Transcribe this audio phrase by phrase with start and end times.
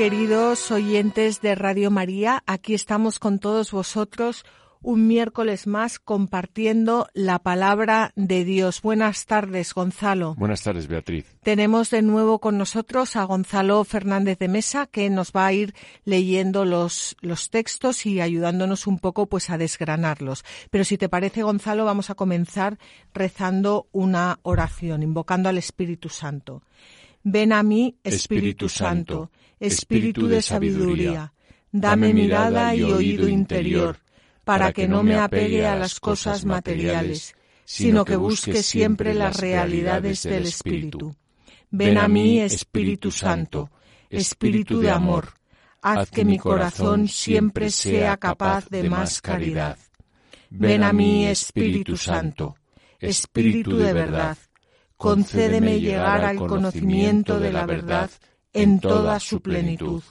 [0.00, 4.46] Queridos oyentes de Radio María, aquí estamos con todos vosotros
[4.80, 8.80] un miércoles más compartiendo la palabra de Dios.
[8.80, 10.36] Buenas tardes, Gonzalo.
[10.36, 11.26] Buenas tardes, Beatriz.
[11.42, 15.74] Tenemos de nuevo con nosotros a Gonzalo Fernández de Mesa, que nos va a ir
[16.06, 20.46] leyendo los, los textos y ayudándonos un poco pues a desgranarlos.
[20.70, 22.78] Pero si te parece, Gonzalo, vamos a comenzar
[23.12, 26.62] rezando una oración, invocando al Espíritu Santo.
[27.22, 31.34] Ven a mí, Espíritu, Santo, Espíritu de sabiduría,
[31.70, 33.98] dame mirada y oído interior
[34.42, 37.34] para que no me apegue a las cosas materiales,
[37.66, 41.14] sino que busque siempre las realidades del Espíritu.
[41.70, 43.70] Ven a mí, Espíritu Santo,
[44.08, 45.34] Espíritu de amor,
[45.82, 49.76] haz que mi corazón siempre sea capaz de más caridad.
[50.48, 52.56] Ven a mí, Espíritu Santo,
[52.98, 54.38] Espíritu de verdad,
[54.96, 58.10] concédeme llegar al conocimiento de la verdad
[58.52, 60.02] en toda su plenitud.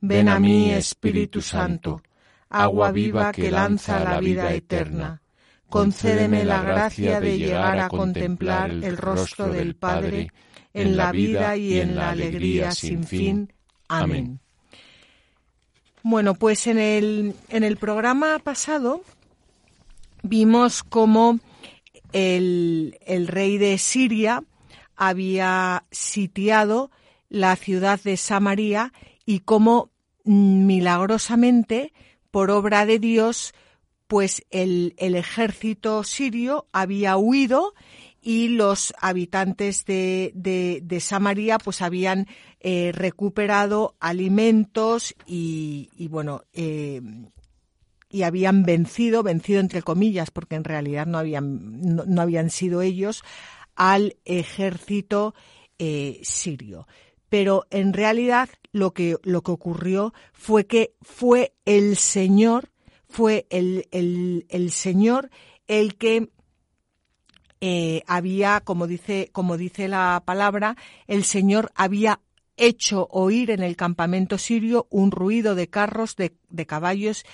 [0.00, 2.02] Ven a mí, Espíritu Santo,
[2.48, 5.22] agua viva que lanza la vida eterna.
[5.68, 10.30] Concédeme la gracia de llegar a contemplar el rostro del Padre
[10.72, 13.52] en la vida y en la alegría sin fin.
[13.88, 14.40] Amén.
[16.02, 19.02] Bueno, pues en el, en el programa pasado
[20.22, 21.38] vimos cómo
[22.12, 24.44] el, el rey de Siria
[24.96, 26.90] había sitiado
[27.28, 28.92] la ciudad de Samaria
[29.24, 29.90] y cómo
[30.24, 31.92] mm, milagrosamente
[32.30, 33.54] por obra de Dios,
[34.06, 37.74] pues el, ejército sirio había huido
[38.20, 42.26] y los habitantes de, de, Samaria pues habían
[42.60, 47.00] eh, recuperado alimentos y, bueno eh,
[48.10, 53.22] y habían vencido, vencido entre comillas, porque en realidad no habían, no, habían sido ellos,
[53.76, 55.34] al ejército
[55.78, 56.86] eh, sirio
[57.28, 62.70] pero en realidad lo que, lo que ocurrió fue que fue el Señor,
[63.08, 65.30] fue el, el, Señor
[65.66, 66.30] el que
[67.60, 72.20] eh, había, como dice, como dice la palabra, el Señor había
[72.56, 77.24] hecho oír en el campamento sirio un ruido de carros, de, de caballos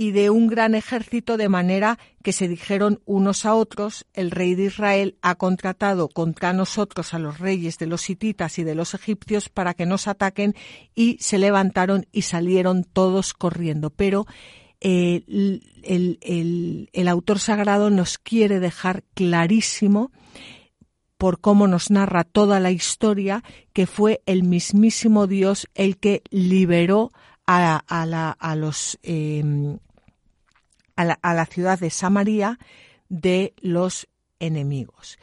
[0.00, 4.54] y de un gran ejército, de manera que se dijeron unos a otros, el rey
[4.54, 8.94] de Israel ha contratado contra nosotros a los reyes de los hititas y de los
[8.94, 10.54] egipcios para que nos ataquen
[10.94, 13.90] y se levantaron y salieron todos corriendo.
[13.90, 14.26] Pero
[14.80, 15.22] eh,
[15.82, 20.12] el, el autor sagrado nos quiere dejar clarísimo
[21.18, 23.44] por cómo nos narra toda la historia,
[23.74, 27.12] que fue el mismísimo Dios el que liberó
[27.46, 29.42] a, a, la, a los eh,
[31.00, 32.58] a la, ciudad de Samaria
[33.08, 35.18] de los enemigos.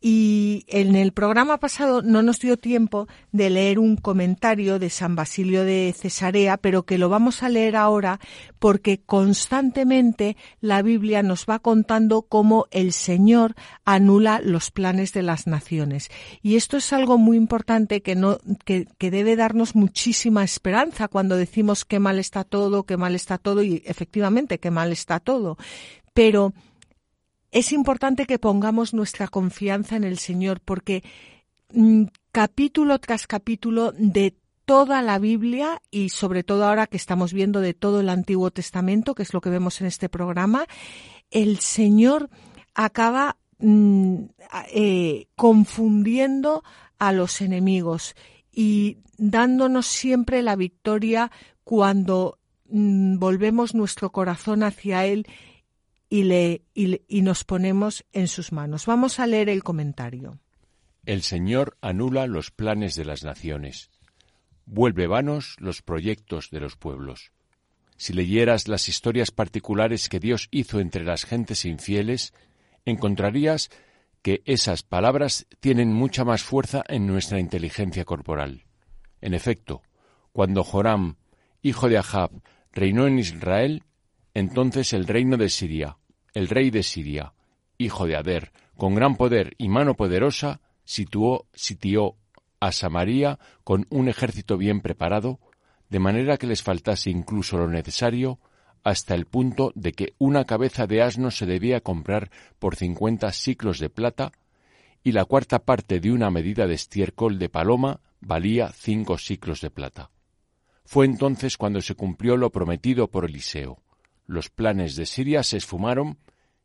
[0.00, 5.16] Y en el programa pasado no nos dio tiempo de leer un comentario de San
[5.16, 8.20] Basilio de Cesarea, pero que lo vamos a leer ahora
[8.58, 13.54] porque constantemente la Biblia nos va contando cómo el Señor
[13.86, 16.10] anula los planes de las naciones.
[16.42, 21.36] Y esto es algo muy importante que, no, que, que debe darnos muchísima esperanza cuando
[21.36, 25.56] decimos que mal está todo, que mal está todo, y efectivamente que mal está todo.
[26.12, 26.52] Pero
[27.56, 31.02] es importante que pongamos nuestra confianza en el Señor porque
[31.72, 34.34] mm, capítulo tras capítulo de
[34.66, 39.14] toda la Biblia y sobre todo ahora que estamos viendo de todo el Antiguo Testamento,
[39.14, 40.66] que es lo que vemos en este programa,
[41.30, 42.28] el Señor
[42.74, 44.16] acaba mm,
[44.74, 46.62] eh, confundiendo
[46.98, 48.16] a los enemigos
[48.52, 51.30] y dándonos siempre la victoria
[51.64, 52.38] cuando
[52.68, 55.26] mm, volvemos nuestro corazón hacia Él
[56.08, 58.86] y, le, y nos ponemos en sus manos.
[58.86, 60.38] Vamos a leer el comentario.
[61.04, 63.90] El Señor anula los planes de las naciones,
[64.64, 67.32] vuelve vanos los proyectos de los pueblos.
[67.96, 72.34] Si leyeras las historias particulares que Dios hizo entre las gentes infieles,
[72.84, 73.70] encontrarías
[74.22, 78.64] que esas palabras tienen mucha más fuerza en nuestra inteligencia corporal.
[79.20, 79.82] En efecto,
[80.32, 81.16] cuando Joram,
[81.62, 82.42] hijo de Ahab,
[82.72, 83.84] reinó en Israel,
[84.36, 85.96] entonces el reino de Siria,
[86.34, 87.32] el rey de Siria,
[87.78, 92.16] hijo de Ader, con gran poder y mano poderosa, situó, sitió
[92.60, 95.40] a Samaria con un ejército bien preparado,
[95.88, 98.38] de manera que les faltase incluso lo necesario,
[98.84, 103.78] hasta el punto de que una cabeza de asno se debía comprar por cincuenta siclos
[103.78, 104.32] de plata,
[105.02, 109.70] y la cuarta parte de una medida de estiércol de paloma valía cinco siclos de
[109.70, 110.10] plata.
[110.84, 113.80] Fue entonces cuando se cumplió lo prometido por Eliseo.
[114.26, 116.18] Los planes de Siria se esfumaron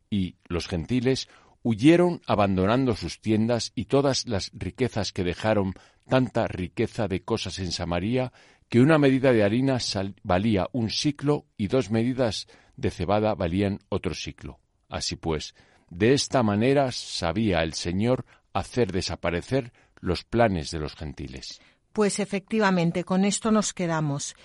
[0.09, 1.29] y los gentiles
[1.63, 5.73] huyeron abandonando sus tiendas y todas las riquezas que dejaron
[6.07, 8.33] tanta riqueza de cosas en Samaria
[8.67, 9.77] que una medida de harina
[10.23, 12.47] valía un ciclo y dos medidas
[12.77, 14.59] de cebada valían otro ciclo.
[14.89, 15.55] Así pues,
[15.89, 21.61] de esta manera sabía el Señor hacer desaparecer los planes de los gentiles.
[21.93, 24.35] Pues efectivamente, con esto nos quedamos.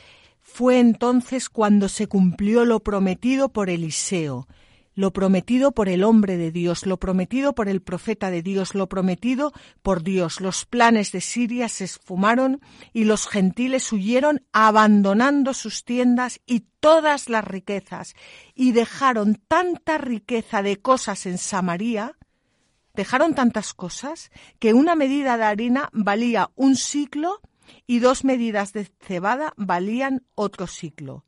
[0.46, 4.46] Fue entonces cuando se cumplió lo prometido por Eliseo
[4.96, 8.88] lo prometido por el hombre de Dios, lo prometido por el profeta de Dios, lo
[8.88, 9.52] prometido
[9.82, 10.40] por Dios.
[10.40, 12.62] Los planes de Siria se esfumaron
[12.94, 18.14] y los gentiles huyeron abandonando sus tiendas y todas las riquezas
[18.54, 22.16] y dejaron tanta riqueza de cosas en Samaria,
[22.94, 27.42] dejaron tantas cosas que una medida de harina valía un ciclo
[27.86, 31.24] y dos medidas de cebada valían otro ciclo.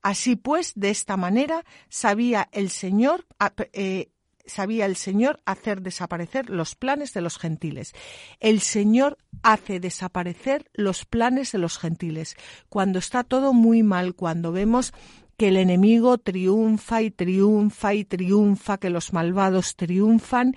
[0.00, 3.26] Así pues, de esta manera sabía el Señor
[3.72, 4.10] eh,
[4.46, 7.94] sabía el Señor hacer desaparecer los planes de los gentiles.
[8.40, 12.36] El Señor hace desaparecer los planes de los gentiles.
[12.68, 14.92] Cuando está todo muy mal, cuando vemos
[15.36, 20.54] que el enemigo triunfa y triunfa y triunfa, que los malvados triunfan,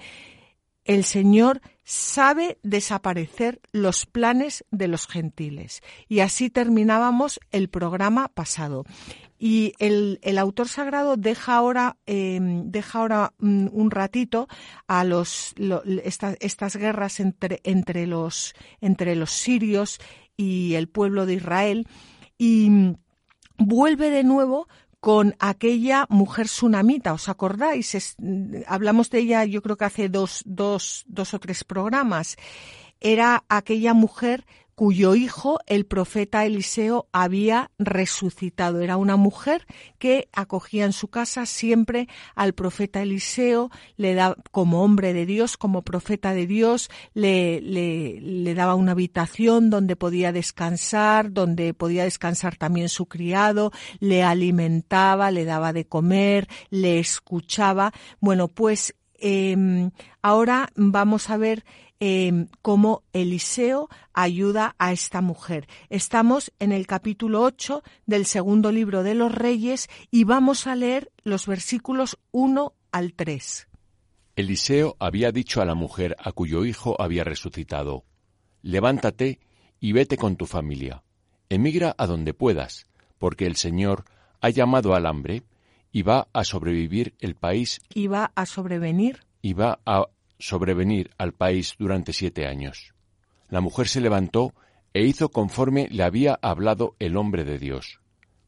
[0.86, 5.82] el Señor sabe desaparecer los planes de los gentiles.
[6.08, 8.86] Y así terminábamos el programa pasado.
[9.38, 14.48] Y el, autor sagrado deja ahora, em, deja ahora mm, un ratito
[14.88, 15.54] a los,
[16.02, 20.00] estas guerras entre, entre, los, entre los sirios
[20.38, 21.88] y el pueblo de Israel
[22.38, 22.96] y mm,
[23.58, 24.68] vuelve de nuevo
[25.06, 28.16] con aquella mujer sunamita, ¿os acordáis?
[28.18, 32.38] Mm, hablamos de ella yo creo que hace dos, dos, dos o tres programas.
[33.00, 38.82] Era aquella mujer cuyo hijo el profeta Eliseo había resucitado.
[38.82, 39.66] Era una mujer
[39.98, 45.56] que acogía en su casa siempre al profeta Eliseo, le da como hombre de Dios,
[45.58, 52.56] como profeta de Dios, le, le, daba una habitación donde podía descansar, donde podía descansar
[52.58, 57.94] también su criado, le alimentaba, le daba de comer, le escuchaba.
[58.20, 59.90] Bueno, pues eh,
[60.22, 61.64] ahora vamos a ver
[62.02, 65.68] Em, cómo Eliseo ayuda a esta mujer.
[65.90, 71.12] Estamos en el capítulo 8 del segundo libro de los Reyes y vamos a leer
[71.24, 73.70] los versículos 1 al 3.
[74.36, 78.04] Eliseo había dicho a la mujer a cuyo hijo había resucitado,
[78.62, 79.40] Levántate
[79.80, 81.04] y vete con tu familia,
[81.48, 82.88] emigra a donde puedas,
[83.20, 84.04] porque el Señor
[84.42, 85.44] ha llamado al hambre
[85.94, 87.80] y va a sobrevivir el país.
[87.94, 89.24] Y va a sobrevenir.
[89.42, 90.08] Y va a
[90.40, 92.94] sobrevenir al país durante siete años.
[93.50, 94.54] La mujer se levantó
[94.94, 98.00] e hizo conforme le había hablado el hombre de Dios.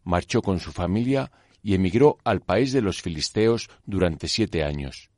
[0.03, 5.09] Marchó con su familia y emigró al país de los filisteos durante siete años.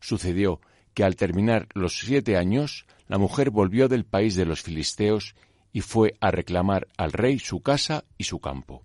[0.00, 0.60] Sucedió
[0.94, 5.34] que al terminar los siete años, la mujer volvió del país de los filisteos
[5.72, 8.84] y fue a reclamar al rey su casa y su campo.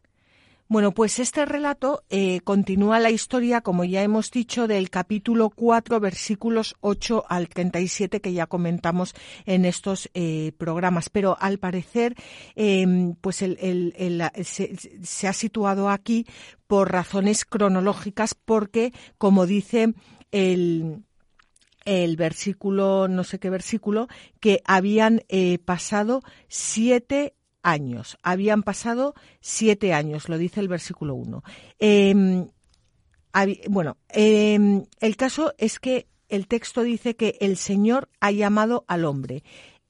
[0.70, 6.02] Bueno, pues este relato eh, continúa la historia, como ya hemos dicho, del capítulo 4,
[6.02, 11.08] versículos 8 al 37 que ya comentamos en estos eh, programas.
[11.08, 12.16] Pero al parecer,
[12.56, 16.26] em, pues se, ha situado aquí
[16.68, 19.94] por razones cronológicas, porque, como dice
[20.34, 21.06] el,
[21.86, 24.10] el versículo, no sé qué versículo,
[24.42, 28.18] que habían eh, pasado siete años.
[28.24, 31.44] Habían pasado siete años, lo dice el versículo 1.
[31.80, 32.48] Em,
[33.70, 39.06] bueno, em, el caso es que el texto dice que el Señor ha llamado al
[39.06, 39.44] hombre.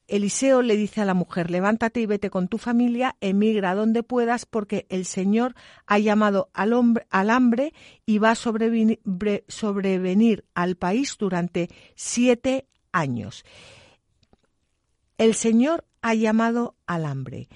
[0.06, 4.46] Eliseo le dice a la mujer, levántate y vete con tu familia, emigra donde puedas,
[4.46, 5.54] porque el Señor
[5.86, 7.74] ha llamado al, hombre, al hambre
[8.06, 9.00] y va a sobrevenir,
[9.48, 13.44] sobrevenir al país durante siete años.
[15.18, 17.48] El Señor ha llamado al hambre.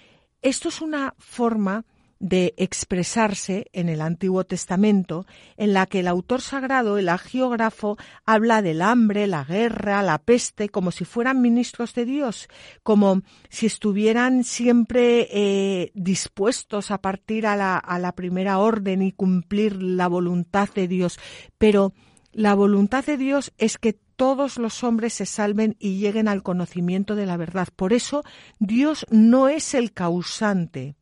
[0.43, 1.87] Esto es una forma
[2.19, 5.27] de expresarse en el Antiguo Testamento,
[5.57, 10.69] en la que el autor sagrado, el agiógrafo, habla del hambre, la guerra, la peste,
[10.69, 12.49] como si fueran ministros de Dios,
[12.83, 19.13] como si estuvieran siempre eh, dispuestos a partir a la, a la primera orden y
[19.13, 21.19] cumplir la voluntad de Dios.
[21.59, 21.93] Pero
[22.33, 27.17] la voluntad de Dios es que todos los hombres se salven y lleguen al conocimiento
[27.17, 27.67] de la verdad.
[27.75, 28.23] Por eso
[28.61, 30.95] Dios no es el causante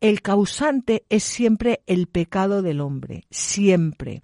[0.00, 4.22] el causante es siempre el pecado del hombre, siempre.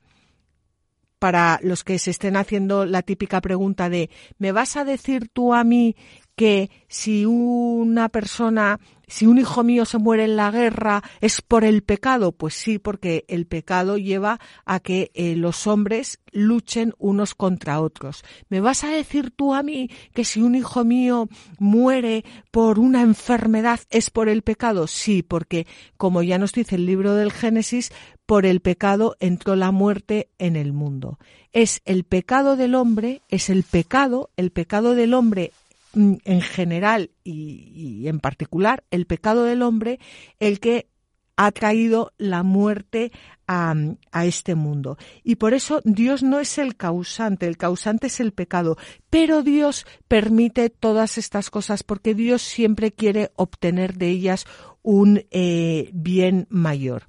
[1.20, 5.54] Para los que se estén haciendo la típica pregunta de ¿me vas a decir tú
[5.54, 5.94] a mí
[6.36, 11.64] que si una persona si un hijo mío se muere en la guerra es por
[11.64, 17.34] el pecado, pues sí, porque el pecado lleva a que eh, los hombres luchen unos
[17.34, 18.24] contra otros.
[18.48, 23.02] ¿Me vas a decir tú a mí que si un hijo mío muere por una
[23.02, 24.86] enfermedad es por el pecado?
[24.86, 27.92] Sí, porque como ya nos dice el libro del Génesis,
[28.26, 31.18] por el pecado entró la muerte en el mundo.
[31.52, 35.52] Es el pecado del hombre, es el pecado, el pecado del hombre
[35.94, 39.98] en general y, en particular el pecado del hombre
[40.40, 40.88] el que
[41.36, 43.10] ha traído la muerte
[43.48, 43.74] a,
[44.12, 44.98] a, este mundo.
[45.24, 48.76] Y por eso Dios no es el causante, el causante es el pecado.
[49.10, 54.46] Pero Dios permite todas estas cosas porque Dios siempre quiere obtener de ellas
[54.82, 57.04] un eh, bien mayor.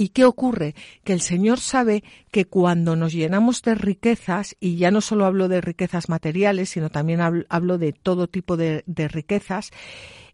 [0.00, 0.74] ¿Y qué ocurre?
[1.04, 5.46] Que el Señor sabe que cuando nos llenamos de riquezas, y ya no solo hablo
[5.46, 9.72] de riquezas materiales, sino también hablo de todo tipo de, riquezas,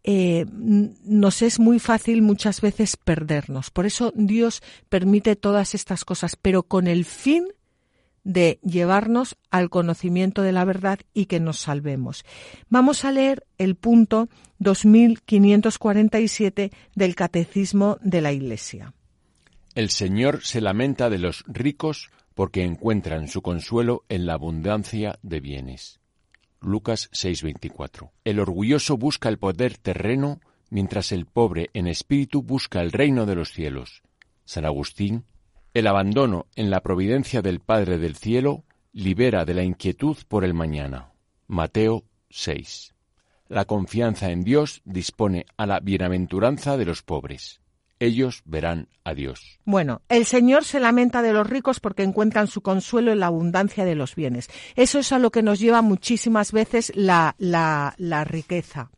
[0.05, 3.73] eh, nos es muy fácil muchas veces perdernos.
[3.73, 7.49] Por eso Dios permite todas estas cosas, pero con el fin
[8.23, 12.25] de llevarnos al conocimiento de la verdad y que nos salvemos.
[12.69, 14.29] Vamos a leer el punto
[14.61, 18.95] 2547 del Catecismo de la Iglesia.
[19.77, 25.41] El Señor se lamenta de los ricos porque encuentran su consuelo en la abundancia de
[25.41, 26.01] bienes.
[26.63, 28.11] Lucas 6:24.
[28.25, 30.41] El orgulloso busca el poder terreno,
[30.71, 34.03] mientras el pobre en espíritu busca el reino de los cielos.
[34.47, 35.27] San Agustín.
[35.75, 38.65] El abandono en la providencia del Padre del cielo
[38.95, 41.13] libera de la inquietud por el mañana.
[41.49, 42.95] Mateo 6.
[43.49, 47.61] La confianza en Dios dispone a la bienaventuranza de los pobres
[48.01, 49.59] ellos verán a Dios.
[49.65, 53.85] Bueno, el Señor se lamenta de los ricos porque encuentran su consuelo en la abundancia
[53.85, 54.49] de los bienes.
[54.75, 58.91] Eso es a lo que nos lleva muchísimas veces la, la, la riqueza.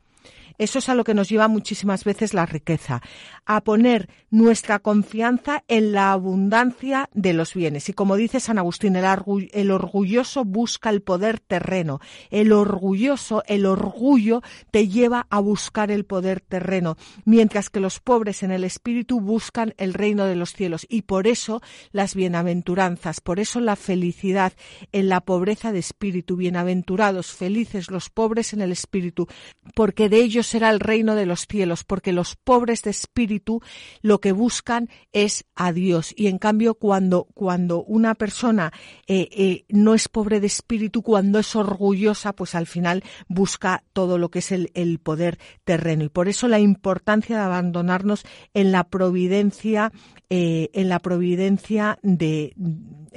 [0.59, 3.01] Eso es a lo que nos lleva muchísimas veces la riqueza,
[3.47, 7.89] a poner nuestra confianza en la abundancia de los bienes.
[7.89, 12.01] Y como dice San Agustín, el, orgulloso busca el poder terreno.
[12.31, 18.43] El orgulloso, el orgullo te lleva a buscar el poder terreno, mientras que los pobres
[18.43, 20.87] en el espíritu buscan el reino de los cielos.
[20.89, 21.63] Y por eso
[21.93, 24.53] las bienaventuranzas, por eso la felicidad
[24.91, 26.37] en la pobreza de espíritu.
[26.37, 29.29] Bienaventurados, felices los pobres en el espíritu,
[29.75, 33.61] porque de ellos será el reino de los cielos, porque los pobres de espíritu
[34.03, 36.13] lo que buscan es a Dios.
[36.17, 38.73] Y en cambio, cuando, cuando una persona
[39.07, 44.19] eh, eh, no es pobre de espíritu, cuando es orgullosa, pues al final busca todo
[44.19, 46.05] lo que es el, el poder terreno.
[46.05, 48.25] Y por eso la importancia de abandonarnos
[48.55, 49.93] en la providencia
[50.31, 52.53] eh, en la providencia de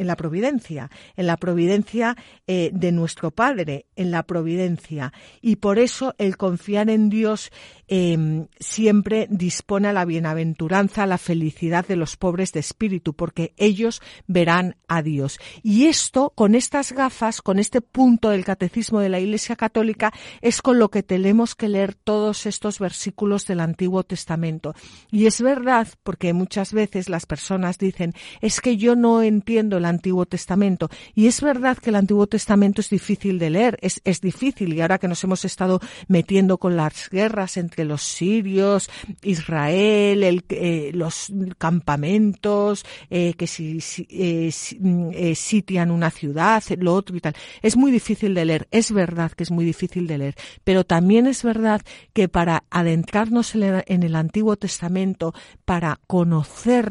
[0.01, 2.17] en la providencia, en la providencia
[2.47, 5.13] eh, de nuestro Padre, en la providencia.
[5.41, 7.51] Y por eso el confiar en Dios
[7.87, 13.53] em, siempre dispone a la bienaventuranza, a la felicidad de los pobres de espíritu, porque
[13.57, 15.39] ellos verán a Dios.
[15.61, 20.63] Y esto, con estas gafas, con este punto del catecismo de la Iglesia Católica, es
[20.63, 24.73] con lo que tenemos que leer todos estos versículos del Antiguo Testamento.
[25.11, 29.90] Y es verdad, porque muchas veces las personas dicen, es que yo no entiendo el
[29.91, 30.89] Antiguo Testamento.
[31.15, 34.73] Y es verdad que el Antiguo Testamento es difícil de leer, es, es difícil.
[34.73, 38.89] Y ahora que nos hemos estado metiendo con las guerras entre los sirios,
[39.21, 43.79] Israel, el, eh, los campamentos, eh, que si,
[44.09, 47.35] eh, mm, sitian una ciudad, lo otro y tal.
[47.61, 51.27] Es muy difícil de leer, es verdad que es muy difícil de leer, pero también
[51.27, 51.81] es verdad
[52.13, 55.33] que para adentrarnos en el Antiguo Testamento,
[55.65, 56.81] para conocer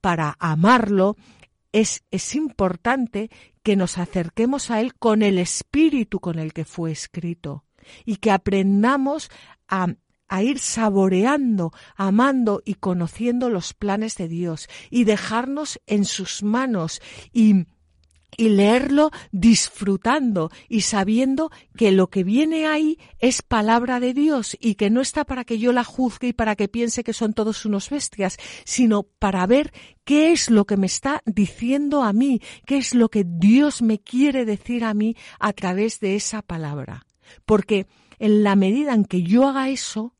[0.00, 1.16] para amarlo,
[1.72, 3.30] es, es importante
[3.62, 7.64] que nos acerquemos a Él con el espíritu con el que fue escrito.
[8.04, 9.30] y que aprendamos
[9.66, 9.94] a,
[10.28, 17.00] a ir saboreando, amando y conociendo los planes de Dios y dejarnos en sus manos
[17.32, 17.66] y
[18.36, 24.74] y leerlo disfrutando y sabiendo que lo que viene ahí es palabra de Dios y
[24.74, 27.64] que no está para que yo la juzgue y para que piense que son todos
[27.64, 29.72] unos bestias, sino para ver
[30.04, 33.98] qué es lo que me está diciendo a mí, qué es lo que Dios me
[33.98, 37.06] quiere decir a mí a través de esa palabra.
[37.46, 37.86] Porque
[38.18, 40.14] en la medida en que yo haga eso,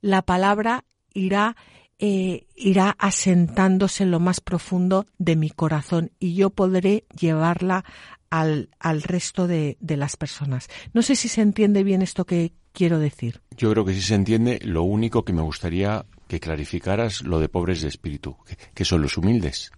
[0.00, 1.56] la palabra irá
[2.02, 7.84] eh, irá asentándose en lo más profundo de mi corazón y yo podré llevarla
[8.30, 10.68] al, al resto de, de, las personas.
[10.94, 13.42] No sé si se entiende bien esto que quiero decir.
[13.54, 14.60] Yo creo que sí se entiende.
[14.62, 18.36] Lo único que me gustaría que clarificaras lo de pobres de espíritu,
[18.74, 19.70] que, son los humildes.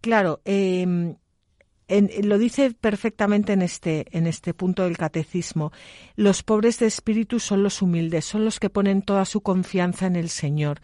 [0.00, 1.16] Claro, eh,
[1.88, 5.72] en, lo dice perfectamente en este, en este punto del catecismo.
[6.14, 10.16] Los pobres de espíritu son los humildes, son los que ponen toda su confianza en
[10.16, 10.80] el Señor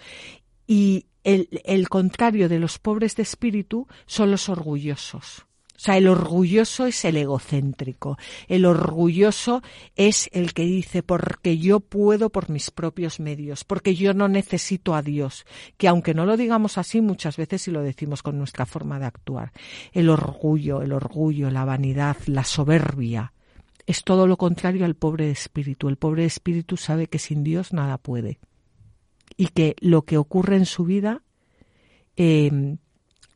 [0.67, 5.47] y el, contrario de los pobres de espíritu son los orgullosos.
[5.77, 8.17] O sea, el orgulloso es el egocéntrico.
[8.47, 9.61] El orgulloso
[9.97, 14.95] es el que dice, porque yo puedo por mis propios medios, porque yo no necesito
[14.95, 15.45] a Dios.
[15.77, 19.07] Que aunque no lo digamos así, muchas veces sí lo decimos con nuestra forma de
[19.07, 19.53] actuar.
[19.93, 23.33] El orgullo, el orgullo, la vanidad, la soberbia,
[23.85, 25.89] es todo lo contrario al pobre de espíritu.
[25.89, 28.39] El pobre de espíritu sabe que sin Dios nada puede
[29.37, 31.23] y que lo que ocurre en su vida
[32.17, 32.77] eh,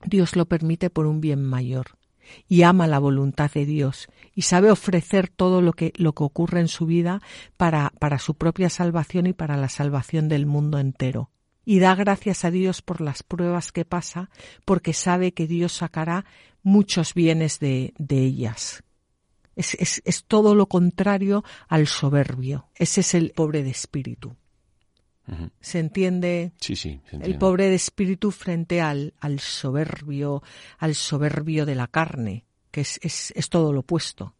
[0.04, 1.98] Dios lo permite por un bien mayor
[2.48, 6.60] y ama la voluntad de Dios y sabe ofrecer todo lo que, lo que ocurre
[6.60, 7.20] en su vida
[7.56, 11.30] para, para su propia salvación y para la salvación del mundo entero.
[11.64, 14.30] Y da gracias a Dios por las pruebas que pasa,
[14.64, 16.24] porque sabe que Dios sacará
[16.62, 18.82] muchos bienes de, de ellas.
[19.54, 22.68] Es, es, es todo lo contrario al soberbio.
[22.74, 24.36] Ese es el pobre de espíritu.
[25.60, 26.52] ¿Se entiende?
[26.58, 27.00] Sí, sí.
[27.10, 30.42] el pobre de espíritu frente al, al soberbio,
[30.78, 34.34] al soberbio de la carne, que es, es, es todo lo opuesto.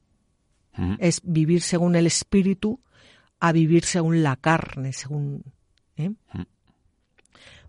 [1.01, 2.81] Es vivir según el espíritu
[3.41, 5.43] a vivir según la carne, según.
[5.97, 6.13] ¿eh?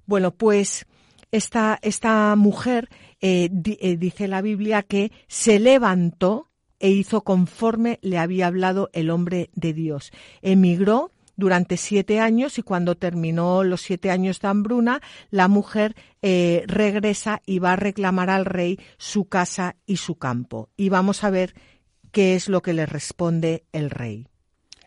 [0.06, 0.86] Bueno, pues
[1.32, 2.90] esta, esta mujer
[3.22, 6.48] eh, eh, dice la Biblia que se levantó
[6.80, 10.12] e hizo conforme le había hablado el hombre de Dios.
[10.42, 16.64] Emigró durante siete años y cuando terminó los siete años de hambruna, la mujer eh,
[16.68, 20.70] regresa y va a reclamar al rey su casa y su campo.
[20.78, 21.56] Y vamos a ver
[22.12, 24.28] qué es lo que le responde el rey.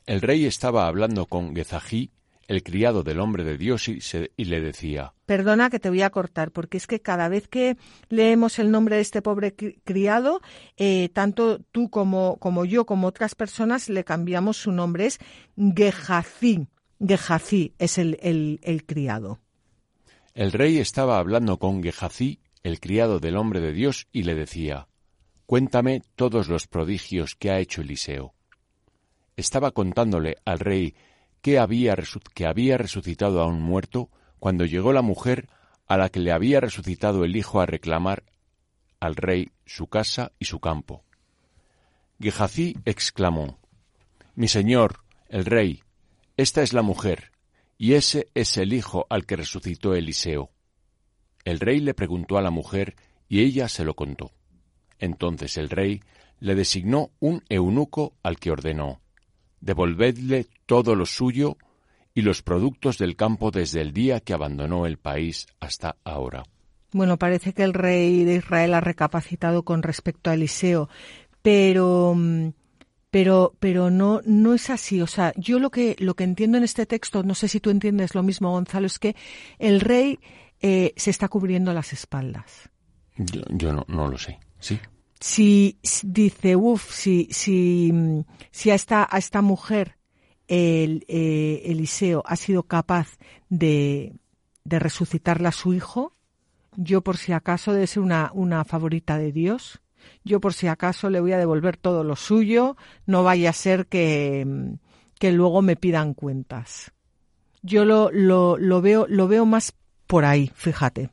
[0.06, 2.11] El rey estaba hablando con Gezají,
[2.48, 6.50] el criado del hombre de Dios, y, le decía Perdona que te voy a cortar,
[6.50, 7.76] porque es que cada vez que
[8.08, 10.40] leemos el nombre de este pobre criado,
[10.76, 15.06] eh, tanto tú como, como yo, como otras personas, le cambiamos su nombre.
[15.06, 15.18] Es
[15.56, 16.68] Gehazi.
[17.00, 18.18] Gehazi es el,
[18.62, 19.40] el, criado.
[20.34, 24.88] El rey estaba hablando con Gehazi, el criado del hombre de Dios, y le decía
[25.46, 28.34] Cuéntame todos los prodigios que ha hecho Eliseo.
[29.36, 30.94] Estaba contándole al rey
[31.42, 31.96] que había,
[32.34, 35.48] que había resucitado a un muerto cuando llegó la mujer
[35.86, 38.24] a la que le había resucitado el hijo a reclamar
[39.00, 41.04] al rey su casa y su campo.
[42.20, 43.58] Gehazi exclamó,
[44.36, 45.82] Mi señor, el rey,
[46.36, 47.32] esta es la mujer,
[47.76, 50.50] y ese es el hijo al que resucitó Eliseo.
[51.44, 52.94] El rey le preguntó a la mujer,
[53.28, 54.30] y ella se lo contó.
[55.00, 56.00] Entonces el rey
[56.38, 59.01] le designó un eunuco al que ordenó,
[59.62, 61.56] devolvedle todo lo suyo
[62.14, 66.42] y los productos del campo desde el día que abandonó el país hasta ahora.
[66.92, 70.90] Bueno, parece que el rey de Israel ha recapacitado con respecto a Eliseo,
[71.40, 72.14] pero
[73.10, 76.64] pero pero no no es así, o sea, yo lo que lo que entiendo en
[76.64, 79.16] este texto, no sé si tú entiendes lo mismo, Gonzalo, es que
[79.58, 80.18] el rey
[80.60, 82.68] eh, se está cubriendo las espaldas.
[83.16, 84.78] Yo, no, no lo sé, sí
[85.22, 87.92] si dice, uff, si, si,
[88.50, 89.96] si a, esta, a esta mujer
[90.48, 94.14] el, eh, Eliseo ha sido capaz de,
[94.64, 96.16] de resucitarla a su hijo,
[96.74, 99.80] yo por si acaso debe ser una, una favorita de Dios,
[100.24, 103.86] yo por si acaso le voy a devolver todo lo suyo, no vaya a ser
[103.86, 104.74] que,
[105.20, 106.90] que luego me pidan cuentas.
[107.62, 109.72] Yo lo, lo, lo, veo, lo veo más
[110.08, 111.10] por ahí, fíjate.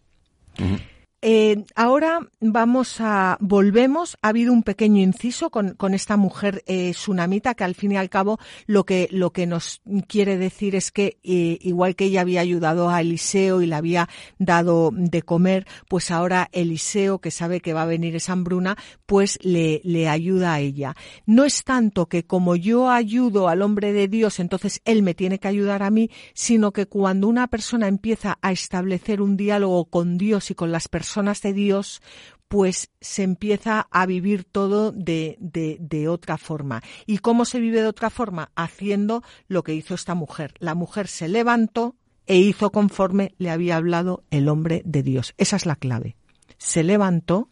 [1.22, 6.92] Eh, ahora vamos a, volvemos, ha habido un pequeño inciso con, con esta mujer eh,
[6.92, 10.92] tsunamita que al fin y al cabo lo que, lo que nos quiere decir es
[10.92, 15.68] que eh, igual que ella había ayudado a Eliseo y le había dado de comer,
[15.90, 20.54] pues ahora Eliseo, que sabe que va a venir esa hambruna, pues le, le ayuda
[20.54, 20.96] a ella.
[21.26, 25.40] No es tanto que como yo ayudo al hombre de Dios, entonces él me tiene
[25.40, 30.18] que ayudar a mí, sino que cuando una persona empieza a establecer un diálogo con
[30.18, 32.04] Dios y con las personas, personas de Dios,
[32.48, 36.84] pues se empieza a vivir todo de, de, de, otra forma.
[37.08, 38.52] ¿Y cómo se vive de otra forma?
[38.56, 40.54] Haciendo lo que hizo esta mujer.
[40.60, 41.96] La mujer se levantó
[42.28, 45.34] e hizo conforme le había hablado el hombre de Dios.
[45.40, 46.16] Esa es la clave.
[46.60, 47.50] Se levantó,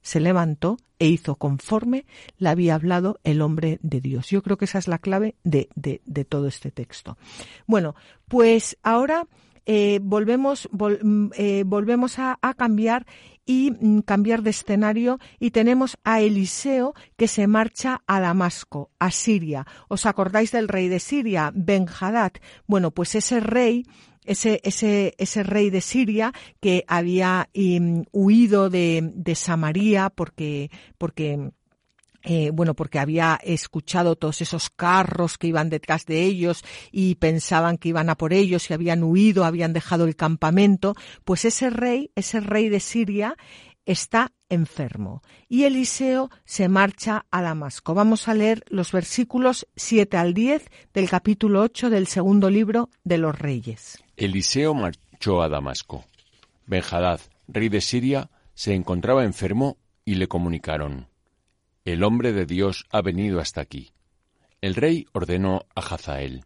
[0.00, 2.06] se levantó e hizo conforme
[2.38, 4.30] le había hablado el hombre de Dios.
[4.30, 7.18] Yo creo que esa es la clave de, de, de todo este texto.
[7.66, 7.94] Bueno,
[8.28, 9.26] pues ahora
[9.70, 13.04] eh, volvemos, mm, eh, volvemos a, cambiar
[13.44, 19.10] y mm, cambiar de escenario y tenemos a Eliseo que se marcha a Damasco, a
[19.10, 19.66] Siria.
[19.88, 22.32] ¿Os acordáis del rey de Siria, Ben Hadad?
[22.66, 23.84] Bueno, pues ese rey
[24.24, 31.50] ese, ese, ese rey de Siria que había mm, huido de, de Samaria porque, porque
[32.30, 36.62] eh, bueno, porque había escuchado todos esos carros que iban detrás de ellos
[36.92, 41.46] y pensaban que iban a por ellos y habían huido, habían dejado el campamento, pues
[41.46, 43.34] ese rey, ese rey de Siria,
[43.86, 47.94] está enfermo y Eliseo se marcha a Damasco.
[47.94, 53.16] Vamos a leer los versículos 7 al 10 del capítulo 8 del segundo libro de
[53.16, 54.04] los Reyes.
[54.18, 56.04] Eliseo marchó a Damasco.
[56.66, 61.08] Benjadad, rey de Siria, se encontraba enfermo y le comunicaron
[61.92, 63.92] el hombre de Dios ha venido hasta aquí.
[64.60, 66.44] El rey ordenó a Hazael,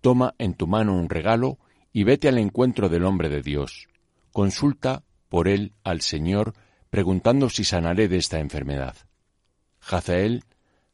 [0.00, 1.58] Toma en tu mano un regalo
[1.92, 3.88] y vete al encuentro del hombre de Dios.
[4.32, 6.54] Consulta por él al Señor,
[6.88, 8.96] preguntando si sanaré de esta enfermedad.
[9.88, 10.42] Hazael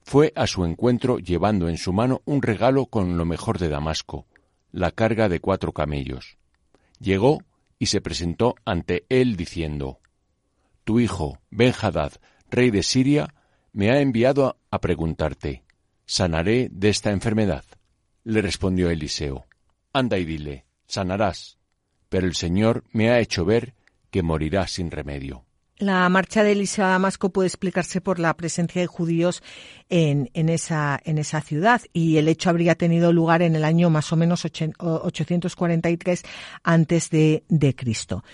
[0.03, 4.27] fue a su encuentro llevando en su mano un regalo con lo mejor de Damasco,
[4.71, 6.37] la carga de cuatro camellos.
[6.99, 7.42] Llegó
[7.79, 10.01] y se presentó ante él diciendo,
[10.85, 12.12] Tu hijo, Ben-Hadad,
[12.51, 13.33] rey de Siria,
[13.77, 15.62] me ha enviado a preguntarte,
[16.07, 17.62] ¿sanaré de esta enfermedad?
[18.25, 19.45] Le respondió Eliseo,
[19.93, 21.59] anda y dile, sanarás,
[22.09, 23.75] pero el Señor me ha hecho ver
[24.11, 25.45] que morirá sin remedio.
[25.77, 29.43] La marcha de Eliseo a Damasco puede explicarse por la presencia de judíos
[29.91, 33.91] en, en, esa, en esa ciudad y el hecho habría tenido lugar en el año
[33.91, 36.23] más o menos 843
[36.62, 38.25] antes de, de Cristo.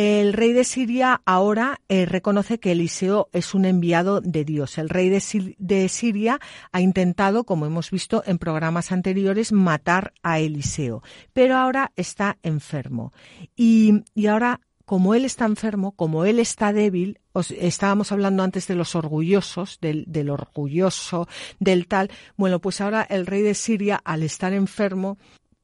[0.00, 4.78] El rey de Siria ahora eh, reconoce que Eliseo es un enviado de Dios.
[4.78, 6.38] El rey de, Siria
[6.70, 13.12] ha intentado, como hemos visto en programas anteriores, matar a Eliseo, pero ahora está enfermo.
[13.56, 17.18] Y, ahora como él está enfermo, como él está débil,
[17.58, 21.26] estábamos hablando antes de los orgullosos, del, del, orgulloso,
[21.58, 25.18] del tal, bueno, pues ahora el rey de Siria, al estar enfermo,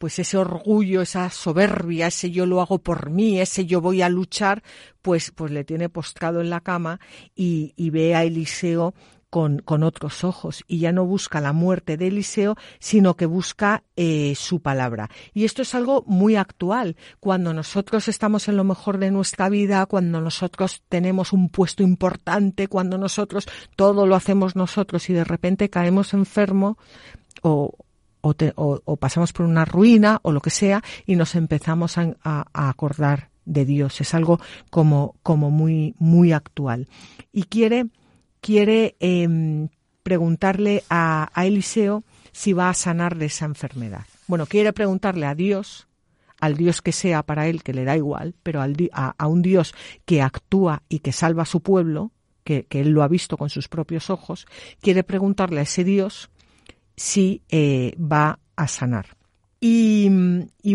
[0.05, 4.11] pues ese orgullo, esa soberbia, ese yo lo hago por mí, ese yo voy a
[4.11, 4.63] luchar,
[5.01, 7.01] pues, pues le tiene postrado en la cama
[7.35, 8.93] y, ve a Eliseo
[9.31, 13.83] con, con, otros ojos y ya no busca la muerte de Eliseo, sino que busca
[13.97, 15.09] eh, su palabra.
[15.33, 16.97] Y esto es algo muy actual.
[17.19, 22.69] Cuando nosotros estamos en lo mejor de nuestra vida, cuando nosotros tenemos un puesto importante,
[22.69, 26.77] cuando nosotros todo lo hacemos nosotros y de repente caemos enfermo
[27.41, 27.73] o,
[28.25, 33.65] o, pasamos por una ruina o lo que sea y nos empezamos a, acordar de
[33.65, 34.01] Dios.
[34.01, 36.89] Es algo como, muy, muy actual.
[37.33, 37.87] Y quiere,
[38.41, 39.69] quiere em,
[40.03, 44.07] preguntarle a, Eliseo si va a sanar de esa enfermedad.
[44.27, 45.87] Bueno, quiere preguntarle a Dios,
[46.41, 49.75] al Dios que sea para él, que le da igual, pero a, un Dios
[50.07, 52.11] que actúa y que salva a su pueblo,
[52.43, 54.47] que él lo ha visto con sus propios ojos,
[54.81, 56.31] quiere preguntarle a ese Dios
[56.97, 59.07] si eh, va a sanar.
[59.67, 60.11] Y,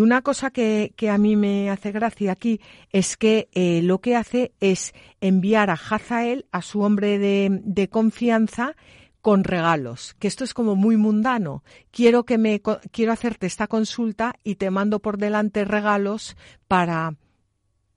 [0.01, 2.59] una cosa que, a mí me hace gracia aquí
[2.91, 8.75] es que eh, lo que hace es enviar a Hazael, a su hombre de, confianza,
[9.21, 11.63] con regalos, que esto es como muy mundano.
[11.91, 16.35] Quiero que me quiero hacerte esta consulta y te mando por delante regalos
[16.67, 17.13] para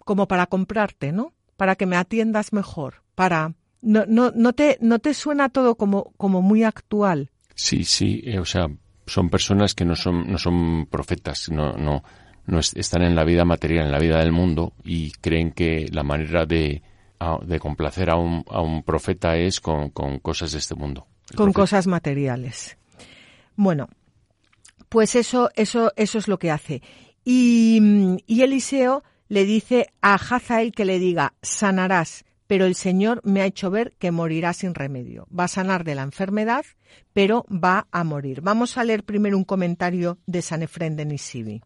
[0.05, 1.33] como para comprarte, ¿no?
[1.57, 6.13] Para que me atiendas mejor, para no no no te no te suena todo como
[6.19, 7.31] como muy actual.
[7.63, 8.67] Sí, sí, eh, o sea,
[9.07, 12.03] son personas que no son, no son profetas, no, no,
[12.45, 16.03] no están en la vida material, en la vida del mundo y creen que la
[16.03, 16.83] manera de,
[17.47, 21.07] de complacer a un, a un profeta es con, con cosas de este mundo.
[21.37, 22.77] con cosas materiales.
[23.55, 23.89] Bueno,
[24.89, 26.83] pues eso, eso, eso es lo que hace.
[27.25, 27.81] Y,
[28.27, 33.47] y Eliseo le dice a Hazael que le diga, sanarás, pero el Señor me ha
[33.47, 35.27] hecho ver que morirá sin remedio.
[35.33, 36.67] Va a sanar de la enfermedad,
[37.15, 38.43] pero va a morir.
[38.43, 41.63] Vamos a leer primero un comentario de San Efrén de Nisibi.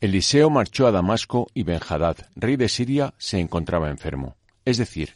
[0.00, 4.34] Eliseo marchó a Damasco y Benjadad, rey de Siria, se encontraba enfermo.
[4.64, 5.10] Es decir,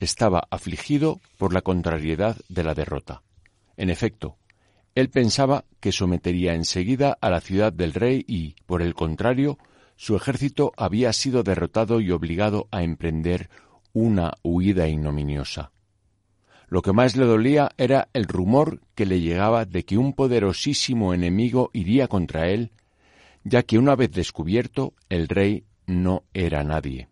[0.00, 3.20] estaba afligido por la contrariedad de la derrota.
[3.76, 4.38] En efecto,
[4.94, 9.58] él pensaba que sometería enseguida a la ciudad del rey y, por el contrario,
[9.96, 13.50] su ejército había sido derrotado y obligado a emprender
[13.96, 15.72] una huida ignominiosa.
[16.68, 21.14] Lo que más le dolía era el rumor que le llegaba de que un poderosísimo
[21.14, 22.72] enemigo iría contra él,
[23.42, 27.08] ya que una vez descubierto el rey no era nadie.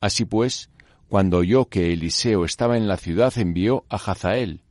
[0.00, 0.70] Así pues,
[1.06, 4.64] cuando oyó que Eliseo estaba en la ciudad, envió a Hazael,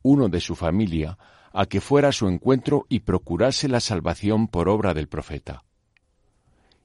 [0.00, 1.18] uno de su familia,
[1.52, 5.62] a que fuera a su encuentro y procurase la salvación por obra del profeta.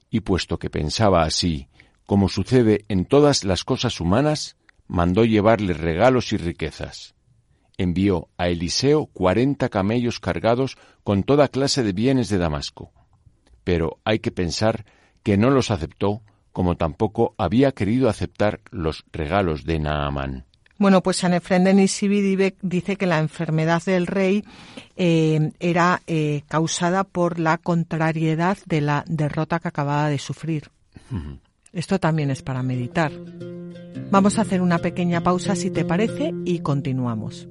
[0.10, 1.70] Y puesto que pensaba así
[2.06, 7.16] como sucede en todas las cosas humanas, mandó llevarle regalos y riquezas.
[7.78, 12.92] Envió a Eliseo cuarenta camellos cargados con toda clase de bienes de Damasco.
[13.64, 14.86] Pero hay que pensar
[15.24, 20.46] que no los aceptó, como tampoco había querido aceptar los regalos de Naamán.
[20.78, 24.44] Bueno, pues San Efrén de dice que la enfermedad del rey
[24.98, 30.70] eh, era eh, causada por la contrariedad de la derrota que acababa de sufrir.
[31.76, 33.12] Esto también es para meditar.
[34.10, 37.50] Vamos a hacer una pequeña pausa si te parece y continuamos.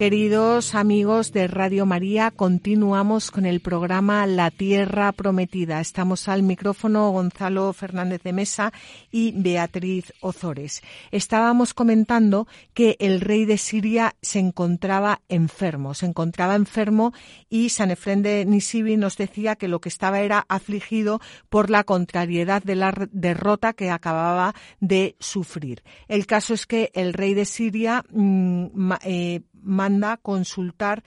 [0.00, 5.78] Queridos amigos de Radio María, continuamos con el programa La Tierra Prometida.
[5.78, 8.72] Estamos al micrófono Gonzalo Fernández de Mesa
[9.10, 10.80] y Beatriz Ozores.
[11.10, 17.12] Estábamos comentando que el rey de Siria se encontraba enfermo, se encontraba enfermo
[17.50, 21.84] y San Efrén de Nisibi nos decía que lo que estaba era afligido por la
[21.84, 25.82] contrariedad de la derrota que acababa de sufrir.
[26.08, 31.02] El caso es que el rey de Siria mm, eh, manda consultar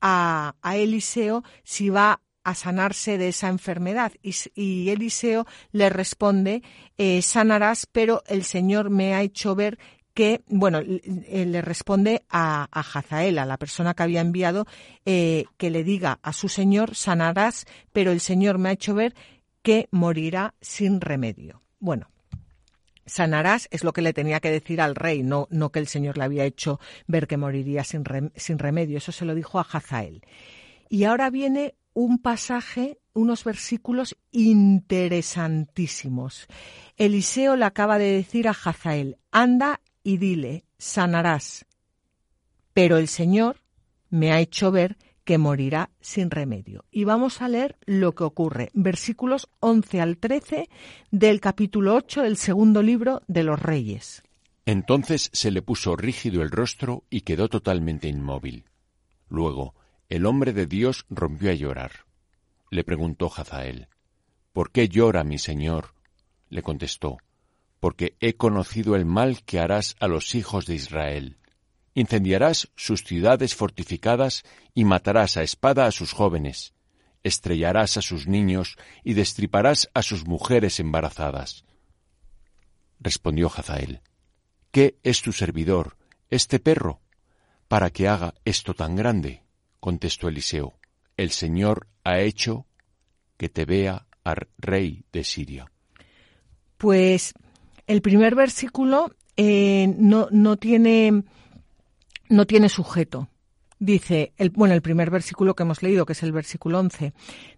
[0.00, 4.12] a, Eliseo si va a sanarse de esa enfermedad.
[4.22, 6.62] Y, Eliseo le responde,
[6.96, 9.78] eh, sanarás, pero el Señor me ha hecho ver
[10.14, 14.66] que, bueno, le responde a, a Hazael, a la persona que había enviado,
[15.04, 19.14] eh, que le diga a su Señor, sanarás, pero el Señor me ha hecho ver
[19.62, 21.62] que morirá sin remedio.
[21.78, 22.08] Bueno,
[23.08, 26.18] sanarás es lo que le tenía que decir al rey, no, no que el Señor
[26.18, 28.04] le había hecho ver que moriría sin,
[28.36, 28.98] sin remedio.
[28.98, 30.22] Eso se lo dijo a Hazael.
[30.88, 36.46] Y ahora viene un pasaje, unos versículos interesantísimos.
[36.96, 41.66] Eliseo le acaba de decir a Hazael, anda y dile, sanarás.
[42.72, 43.56] Pero el Señor
[44.10, 44.96] me ha hecho ver
[45.28, 46.86] que morirá sin remedio.
[46.90, 50.70] Y vamos a leer lo que ocurre, versículos 11 al 13
[51.10, 54.22] del capítulo 8 del segundo libro de los Reyes.
[54.64, 58.64] Entonces se le puso rígido el rostro y quedó totalmente inmóvil.
[59.28, 59.74] Luego,
[60.08, 62.06] el hombre de Dios rompió a llorar.
[62.70, 63.88] Le preguntó Hazael,
[64.54, 65.92] ¿Por qué llora mi señor?
[66.48, 67.18] Le contestó,
[67.80, 71.37] porque he conocido el mal que harás a los hijos de Israel.
[71.98, 76.72] Incendiarás sus ciudades fortificadas y matarás a espada a sus jóvenes,
[77.24, 81.64] estrellarás a sus niños y destriparás a sus mujeres embarazadas.
[83.00, 84.00] Respondió Hazael,
[84.70, 85.96] ¿qué es tu servidor,
[86.30, 87.00] este perro,
[87.66, 89.42] para que haga esto tan grande?
[89.80, 90.78] Contestó Eliseo,
[91.16, 92.64] el Señor ha hecho
[93.36, 95.72] que te vea al rey de Siria.
[96.76, 97.34] Pues
[97.88, 101.24] el primer versículo eh, no, no, tiene,
[102.28, 103.28] no tiene sujeto.
[103.80, 107.12] Dice, el, bueno, el primer versículo que hemos leído, que es el versículo 11,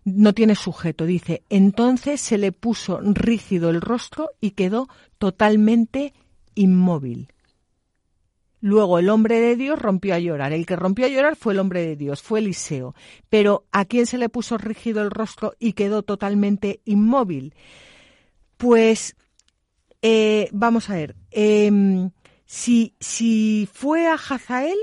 [0.04, 1.06] no tiene sujeto.
[1.06, 6.12] Dice, entonces se le puso rígido el rostro y quedó totalmente
[6.54, 7.28] inmóvil.
[8.60, 10.52] Luego el hombre de Dios rompió a llorar.
[10.52, 12.94] El que rompió a llorar fue el hombre de Dios, fue Eliseo.
[13.30, 17.54] Pero ¿a quién se le puso rígido el rostro y quedó totalmente inmóvil?
[18.58, 19.16] Pues
[20.02, 22.10] eh, vamos a ver, em,
[22.50, 24.76] si, si fue a Hazael,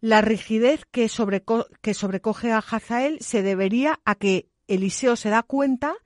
[0.00, 5.96] la rigidez que, sobrecoge a Hazael se debería a que Eliseo se da cuenta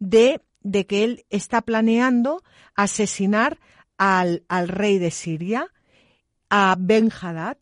[0.00, 2.42] de, de que él está planeando
[2.74, 3.60] asesinar
[3.96, 5.68] al, al rey de Siria,
[6.48, 7.58] a Ben Hadad,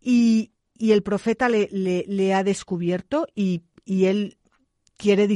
[0.00, 4.37] y, y el profeta le, le, le ha descubierto y, y él
[4.98, 5.28] quiere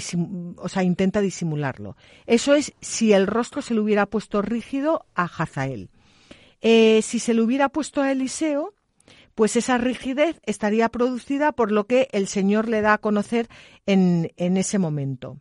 [0.56, 1.96] o sea, intenta disimularlo.
[2.26, 5.88] Eso es si el rostro se le hubiera puesto rígido a Hazael.
[6.60, 8.74] Eh, si se le hubiera puesto a Eliseo,
[9.34, 13.48] pues esa rigidez estaría producida por lo que el Señor le da a conocer
[13.86, 15.38] en, en ese momento.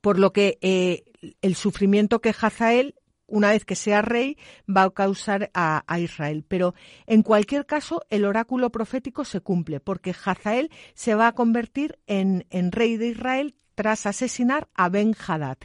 [0.00, 1.04] Por lo que eh,
[1.40, 2.95] el sufrimiento que Hazael
[3.26, 4.36] una vez que sea rey,
[4.68, 6.44] va a causar a, Israel.
[6.46, 6.74] Pero
[7.06, 12.44] en cualquier caso, el oráculo profético se cumple, porque Hazael se va a convertir en,
[12.72, 15.58] rey de Israel tras asesinar a Ben Hadad.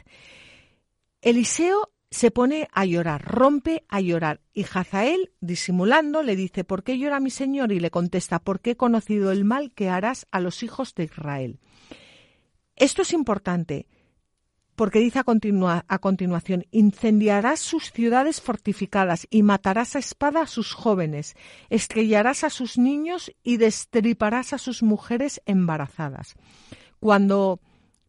[1.20, 6.98] Eliseo se pone a llorar, rompe a llorar, y Hazael, disimulando, le dice, ¿por qué
[6.98, 7.72] llora mi señor?
[7.72, 11.58] Y le contesta, porque he conocido el mal que harás a los hijos de Israel.
[12.76, 13.86] Esto es importante
[14.76, 21.36] porque dice a, continuación, incendiarás sus ciudades fortificadas y matarás a espada a sus jóvenes,
[21.70, 26.36] estrellarás a sus niños y destriparás a sus mujeres embarazadas.
[27.00, 27.60] Cuando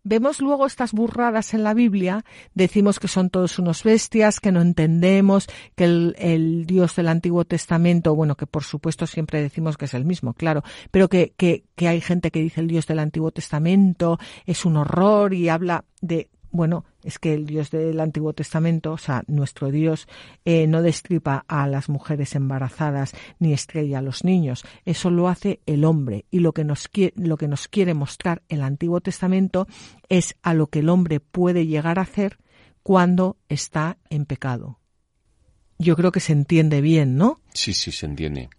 [0.05, 2.23] vemos luego estas burradas en la Biblia,
[2.53, 8.15] decimos que son todos unos bestias, que no entendemos, que el, Dios del Antiguo Testamento,
[8.15, 11.33] bueno, que por supuesto siempre decimos que es el mismo, claro, pero que
[11.77, 16.29] hay gente que dice el Dios del Antiguo Testamento es un horror y habla de
[16.53, 20.07] bueno, es que el Dios del Antiguo Testamento, o sea, nuestro Dios,
[20.45, 24.63] eh, no destripa a las mujeres embarazadas ni estrella a los niños.
[24.85, 26.25] Eso lo hace el hombre.
[26.29, 29.67] Y lo que nos quiere, lo que nos quiere mostrar el Antiguo Testamento
[30.09, 32.37] es a lo que el hombre puede llegar a hacer
[32.83, 34.79] cuando está en pecado.
[35.79, 37.39] Yo creo que se entiende bien, ¿no?
[37.55, 38.49] Sí, sí, se entiende.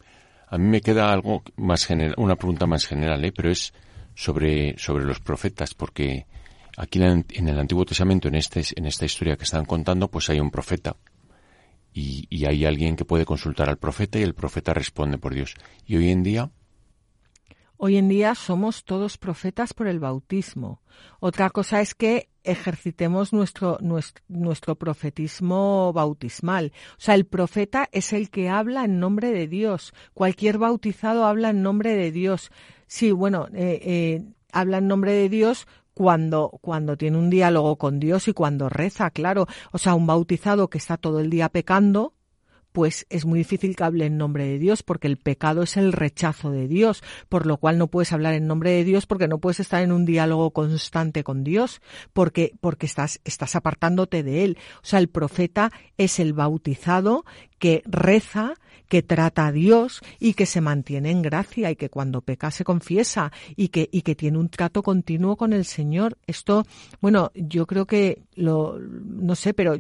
[0.49, 3.33] A mí me queda algo más general, una pregunta más general, ¿eh?
[3.35, 3.73] pero es
[4.17, 6.27] sobre, sobre los profetas, porque
[6.77, 10.41] Aquí en el Antiguo Testamento, en, este, en esta historia que están contando, pues hay
[10.41, 10.97] un profeta.
[11.93, 15.55] Y, hay alguien que puede consultar al profeta y el profeta responde por Dios.
[15.87, 16.51] Y hoy en día,
[17.77, 20.81] Hoy en día somos todos profetas por el bautismo.
[21.21, 26.73] Otra cosa es que ejercitemos nuestro, nuestro, nuestro, profetismo bautismal.
[26.93, 29.93] O sea, el profeta es el que habla en nombre de Dios.
[30.15, 32.51] Cualquier bautizado habla en nombre de Dios.
[32.87, 38.01] Sí, bueno, eh, eh, habla en nombre de Dios cuando, cuando tiene un diálogo con
[38.01, 39.47] Dios y cuando reza, claro.
[39.73, 42.15] O sea, un bautizado que está todo el día pecando,
[42.75, 45.93] pues es muy difícil que hable en nombre de Dios, porque el pecado es el
[45.93, 49.39] rechazo de Dios, por lo cual no puedes hablar en nombre de Dios porque no
[49.39, 51.81] puedes estar en un diálogo constante con Dios,
[52.13, 54.59] porque, porque estás, estás apartándote de Él.
[54.79, 57.25] O sea, el profeta es el bautizado
[57.59, 58.55] que reza,
[58.89, 62.65] que trata a Dios y que se mantiene en gracia y que cuando peca se
[62.65, 66.19] confiesa y que, y que tiene un trato continuo con el Señor.
[66.27, 66.65] Esto,
[67.01, 69.77] bueno, yo creo que lo, no sé, pero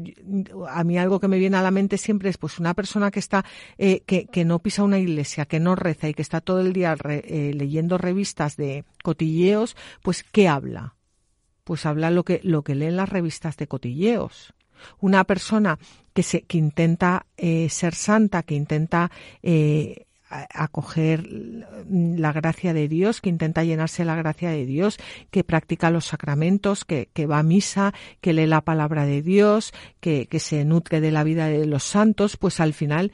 [0.69, 3.21] a mí algo que me viene a la mente siempre es pues una persona que
[3.21, 3.45] está,
[3.79, 6.73] eh, que, que no pisa una iglesia, que no reza y que está todo el
[6.73, 10.97] día eh, leyendo revistas de cotilleos, pues ¿qué habla?
[11.65, 14.55] Pues habla lo que, lo que leen las revistas de cotilleos.
[15.01, 15.79] Una persona
[16.15, 19.11] que, se, que intenta eh, ser santa, que intenta
[19.43, 21.29] eh, acoger
[21.89, 24.99] la gracia de Dios, que intenta llenarse la gracia de Dios,
[25.31, 29.73] que practica los sacramentos, que, que va a misa, que lee la palabra de Dios,
[30.01, 33.13] que, que se nutre de la vida de los santos, pues al final,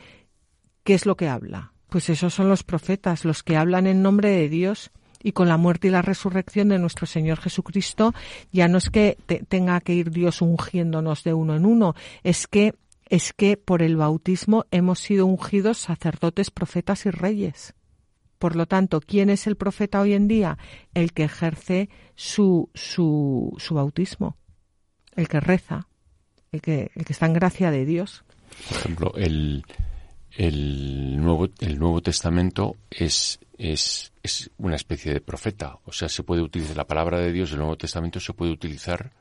[0.84, 1.72] ¿qué es lo que habla?
[1.88, 4.90] Pues esos son los profetas, los que hablan en nombre de Dios
[5.22, 8.14] y con la muerte y la resurrección de nuestro Señor Jesucristo,
[8.52, 12.74] ya no es que tenga que ir Dios ungiéndonos de uno en uno, es que
[13.10, 17.74] es que por el bautismo hemos sido ungidos sacerdotes, profetas y reyes.
[18.38, 20.56] Por lo tanto, ¿quién es el profeta hoy en día?
[20.94, 24.38] El que ejerce su, su, su bautismo,
[25.14, 25.88] el que reza,
[26.52, 28.24] el que, el que está en gracia de Dios.
[28.68, 29.64] Por ejemplo, el,
[30.38, 35.78] el, Nuevo, el Nuevo Testamento es es, es una especie de profeta.
[35.84, 39.12] O sea, se puede utilizar la palabra de Dios del Nuevo Testamento se puede utilizar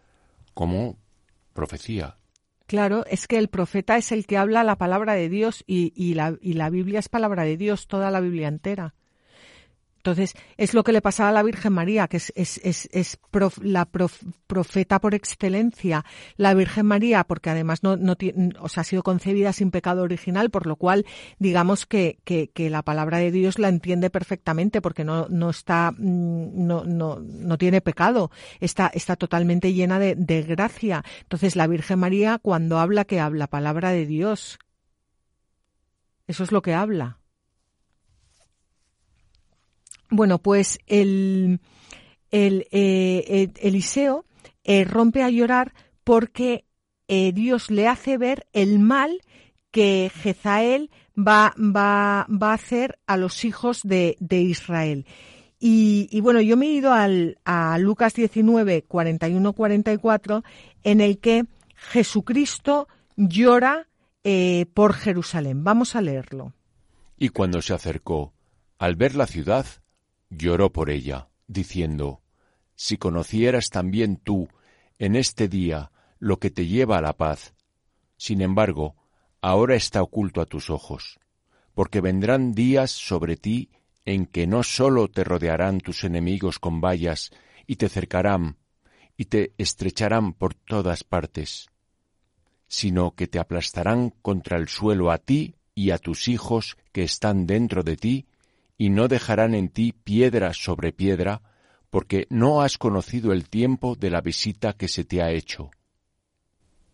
[0.53, 0.97] como
[1.53, 2.15] profecía.
[2.69, 6.13] Claro, es que el profeta es el que habla la palabra de Dios y, y,
[6.13, 8.93] la, y la Biblia es palabra de Dios, toda la Biblia entera.
[9.99, 13.19] Entonces, es lo que le pasaba a la Virgen María, que es, es, es,
[13.61, 13.85] la
[14.47, 16.05] profeta por excelencia.
[16.37, 18.15] La Virgen María, porque además no, no
[18.61, 21.05] o ha sido concebida sin pecado original, por lo cual,
[21.37, 25.91] digamos que, que, que, la palabra de Dios la entiende perfectamente, porque no, no está,
[25.91, 28.31] mm, no, no, no tiene pecado,
[28.61, 31.03] está, está totalmente llena de, de gracia.
[31.23, 34.59] Entonces, la Virgen María, cuando habla, que habla palabra de Dios.
[36.25, 37.18] Eso es lo que habla.
[40.09, 41.59] Bueno, pues el,
[42.31, 44.25] el eh, Eliseo
[44.63, 46.65] eh, rompe a llorar porque
[47.07, 49.21] eh, Dios le hace ver el mal
[49.71, 55.05] que Jezael va, va, va a hacer a los hijos de, de Israel.
[55.59, 60.43] Y, y, bueno, yo me he ido al, a Lucas 19, 41, 44,
[60.83, 61.45] en el que
[61.75, 63.87] Jesucristo llora
[64.73, 65.63] por Jerusalén.
[65.63, 66.53] Vamos a leerlo.
[67.17, 68.31] Y cuando se acercó,
[68.77, 69.65] al ver la ciudad,
[70.29, 72.21] lloró por ella, diciendo,
[72.75, 74.49] Si conocieras también tú
[74.97, 77.53] en este día lo que te lleva a la paz,
[78.17, 78.95] sin embargo,
[79.41, 81.19] ahora está oculto a tus ojos,
[81.73, 83.69] porque vendrán días sobre ti
[84.05, 87.31] en que no sólo te rodearán tus enemigos con vallas
[87.67, 88.57] y te cercarán
[89.15, 91.69] y te estrecharán por todas partes,
[92.67, 97.45] sino que te aplastarán contra el suelo a ti y a tus hijos que están
[97.45, 98.27] dentro de ti,
[98.79, 101.41] y no dejarán en ti piedra sobre piedra,
[101.89, 105.69] porque no has conocido el tiempo de la visita que se te ha hecho.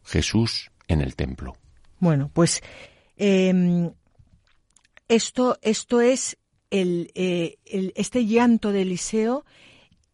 [0.03, 1.55] Jesús en el templo.
[1.99, 2.63] Bueno, pues
[3.17, 3.91] eh,
[5.07, 6.37] esto, esto es
[6.71, 9.45] el, eh, el, este llanto de Eliseo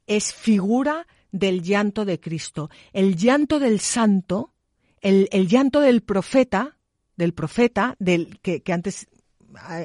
[0.08, 2.70] es figura del llanto de Cristo.
[2.92, 4.54] El llanto del santo,
[5.00, 6.78] el, el llanto del profeta,
[7.16, 9.08] del profeta, del que antes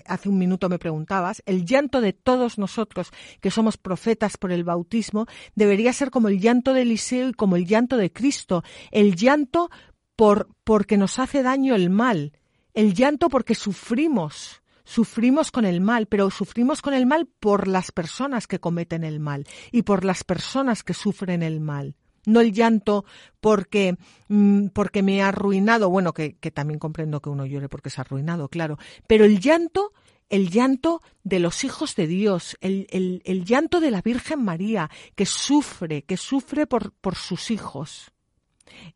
[0.06, 3.10] hace un minuto me preguntabas, el llanto de todos nosotros
[3.40, 7.56] que somos profetas por el bautismo debería ser como el llanto de Eliseo y como
[7.56, 9.70] el llanto de Cristo, el llanto
[10.16, 12.32] por porque nos hace daño el mal,
[12.74, 17.92] el llanto porque sufrimos, sufrimos con el mal, pero sufrimos con el mal por las
[17.92, 21.96] personas que cometen el mal y por las personas que sufren el mal
[22.26, 23.06] no el llanto
[23.40, 23.96] porque,
[24.28, 28.00] mm, porque me ha arruinado, bueno, que, que también comprendo que uno llore porque se
[28.00, 29.92] ha arruinado, claro, pero el llanto
[30.28, 34.90] el llanto de los hijos de Dios, el, el, el, llanto de la Virgen María,
[35.14, 38.12] que sufre, que sufre por, por sus hijos.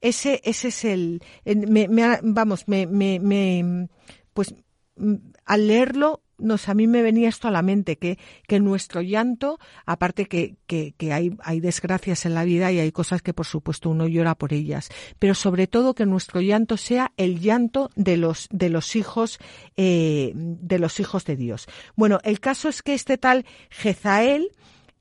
[0.01, 1.89] Ese, ese es el, me,
[2.23, 3.89] vamos, me, me, me,
[4.35, 4.55] pues
[4.97, 5.15] mm,
[5.45, 6.23] al leerlo
[6.67, 10.95] a mí me venía esto a la mente, que, que nuestro llanto, aparte que, que,
[10.97, 14.35] que, hay, hay desgracias en la vida y hay cosas que por supuesto uno llora
[14.35, 14.89] por ellas,
[15.19, 19.39] pero sobre todo que nuestro llanto sea el llanto de los, de los hijos,
[19.77, 21.67] eh, de los hijos de Dios.
[21.97, 24.51] Bueno, el caso es que este tal Jezael,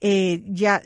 [0.02, 0.82] eh, ya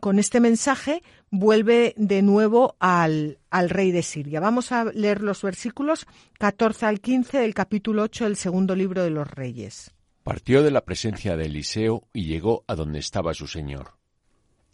[0.00, 4.40] con este mensaje vuelve de nuevo al, al, rey de Siria.
[4.40, 6.06] Vamos a leer los versículos
[6.38, 9.94] 14 al 15 del capítulo 8 del segundo libro de los reyes.
[10.22, 13.96] Partió de la presencia de Eliseo y llegó a donde estaba su señor.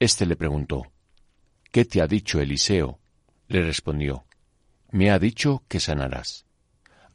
[0.00, 0.86] Este le preguntó,
[1.70, 2.98] ¿Qué te ha dicho Eliseo?
[3.48, 4.24] Le respondió,
[4.90, 6.46] Me ha dicho que sanarás.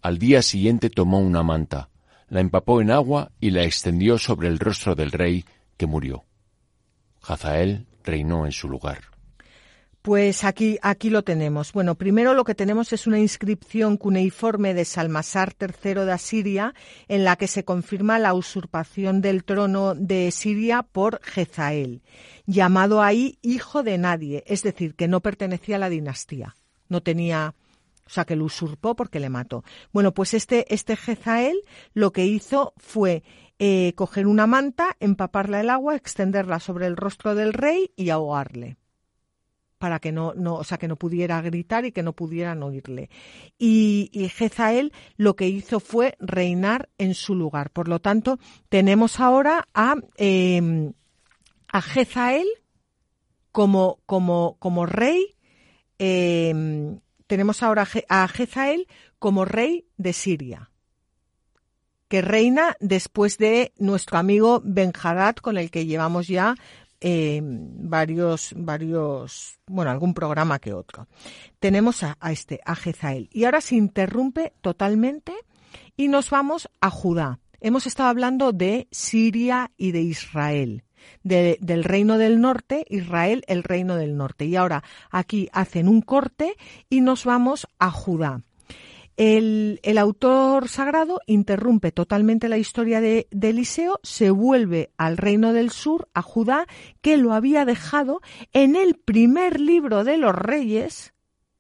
[0.02, 1.90] Al día siguiente tomó una manta,
[2.30, 5.46] la empapó en agua y la extendió sobre el rostro del rey,
[5.78, 6.24] que murió.
[7.22, 9.12] Hazael reinó en su lugar.
[10.02, 11.74] Pues aquí, aquí lo tenemos.
[11.74, 16.74] Bueno, primero lo que tenemos es una inscripción cuneiforme de Salmasar III de Asiria,
[17.08, 22.02] en la que se confirma la usurpación del trono de Siria por Jezael,
[22.48, 26.56] llamado ahí hijo de nadie, es decir, que no pertenecía a la dinastía.
[26.90, 27.54] No tenía,
[28.08, 29.64] o sea, que lo usurpó porque le mató.
[29.94, 31.62] Bueno, pues este, este Jezael
[31.94, 33.22] lo que hizo fue
[33.64, 38.78] eh, coger una manta, empaparla el agua, extenderla sobre el rostro del rey y ahogarle
[39.78, 43.12] para que no, no, o sea, que no pudiera gritar y que no pudieran oírle.
[43.60, 47.70] Y, Jezael lo que hizo fue reinar en su lugar.
[47.70, 48.40] Por lo tanto,
[48.70, 50.92] tenemos ahora a, eh,
[51.72, 52.48] a Jezael
[53.52, 55.36] como, como, como rey.
[56.00, 56.98] Eh,
[57.28, 58.88] tenemos ahora a Jezael
[59.20, 60.71] como rey de Siria
[62.12, 66.56] que reina después de nuestro amigo Benjadad, con el que llevamos ya
[67.00, 71.08] eh, varios, varios, bueno, algún programa que otro.
[71.62, 73.30] Tenemos a, este, a Jezael.
[73.32, 75.32] Y ahora se interrumpe totalmente
[75.96, 77.40] y nos vamos a Judá.
[77.62, 80.84] Hemos estado hablando de Siria y de Israel.
[81.24, 84.44] del reino del norte, Israel, el reino del norte.
[84.44, 86.58] Y ahora aquí hacen un corte
[86.90, 88.42] y nos vamos a Judá.
[89.18, 96.08] El, autor sagrado interrumpe totalmente la historia de, Eliseo, se vuelve al reino del sur,
[96.14, 96.66] a Judá,
[97.02, 98.22] que lo había dejado
[98.54, 101.11] en el primer libro de los reyes,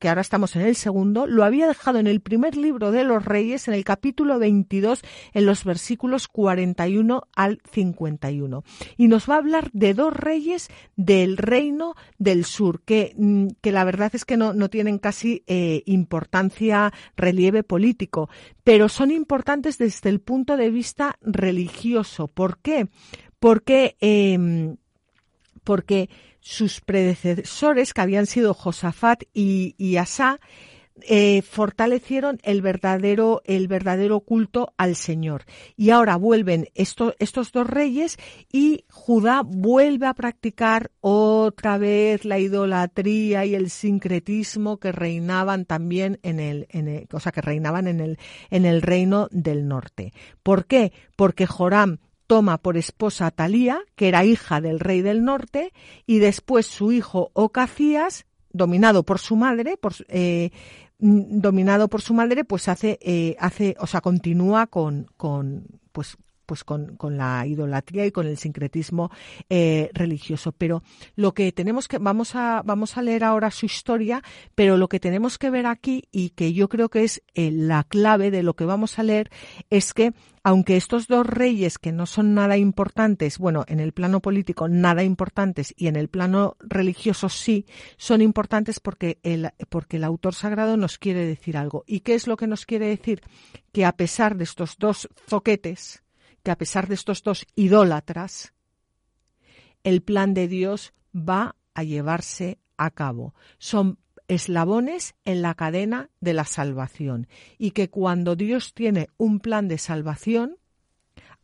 [0.01, 3.23] que ahora estamos en el segundo, lo había dejado en el primer libro de los
[3.23, 8.63] Reyes, en el capítulo 22, en los versículos 41 al 51.
[8.97, 13.71] Y nos va a hablar de dos reyes del reino del sur, que, mm, que
[13.71, 18.27] la verdad es que no, no tienen casi eh, importancia, relieve político,
[18.63, 22.27] pero son importantes desde el punto de vista religioso.
[22.27, 22.87] ¿Por qué?
[23.39, 24.75] Porque, eh,
[25.63, 26.09] porque
[26.41, 30.39] sus predecesores, que habían sido Josafat y, Asá,
[31.03, 35.45] eh, fortalecieron el verdadero, el verdadero culto al Señor.
[35.77, 38.17] Y ahora vuelven estos dos reyes
[38.51, 46.19] y Judá vuelve a practicar otra vez la idolatría y el sincretismo que reinaban también
[46.23, 48.19] en el, en que reinaban en el,
[48.49, 50.13] en el reino del norte.
[50.43, 50.91] ¿Por qué?
[51.15, 51.99] Porque Joram
[52.31, 55.73] toma por esposa a Talía, que era hija del rey del norte,
[56.07, 60.51] y después su hijo Ocacías, dominado por su madre, por, eh,
[60.99, 66.15] mm, dominado por su madre, pues hace, eh, hace, o sea, continúa con, con, pues,
[66.51, 69.09] pues con, la idolatría y con el sincretismo
[69.49, 70.51] eh, religioso.
[70.51, 70.83] Pero
[71.15, 74.21] lo que tenemos que, vamos a, vamos a leer ahora su historia,
[74.53, 77.85] pero lo que tenemos que ver aquí y que yo creo que es eh, la
[77.85, 79.29] clave de lo que vamos a leer
[79.69, 80.11] es que
[80.43, 85.03] aunque estos dos reyes que no son nada importantes, bueno, en el plano político nada
[85.03, 87.65] importantes y en el plano religioso sí,
[87.97, 91.83] son importantes porque el, porque el autor sagrado nos quiere decir algo.
[91.87, 93.21] ¿Y qué es lo que nos quiere decir?
[93.71, 96.01] Que a pesar de estos dos zoquetes,
[96.43, 98.53] que a pesar de estos dos idólatras,
[99.83, 103.33] el plan de Dios va a llevarse a cabo.
[103.57, 107.27] Son eslabones en la cadena de la salvación
[107.57, 110.57] y que cuando Dios tiene un plan de salvación,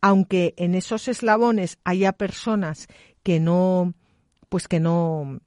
[0.00, 2.86] aunque en esos eslabones haya personas
[3.22, 3.94] que no,
[4.48, 5.40] pues que no,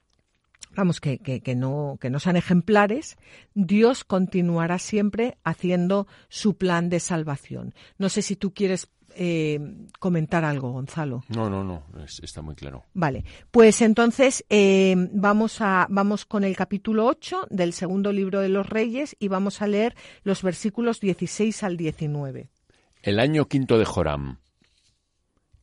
[0.75, 3.17] vamos, que, que, que, no, que no sean ejemplares,
[3.53, 7.73] Dios continuará siempre haciendo su plan de salvación.
[7.97, 9.59] No sé si tú quieres eh,
[9.99, 11.23] comentar algo, Gonzalo.
[11.29, 11.83] No, no, no,
[12.21, 12.85] está muy claro.
[12.93, 18.49] Vale, pues entonces eh, vamos, a, vamos con el capítulo 8 del segundo libro de
[18.49, 22.49] los Reyes y vamos a leer los versículos 16 al 19.
[23.03, 24.39] El año quinto de Joram,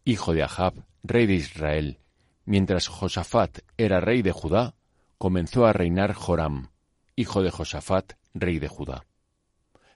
[0.04, 1.98] hijo de Ahab, rey de Israel,
[2.44, 4.74] mientras Josafat era rey de Judá,
[5.18, 6.70] comenzó a reinar Joram,
[7.14, 9.04] hijo de Josafat, rey de Judá.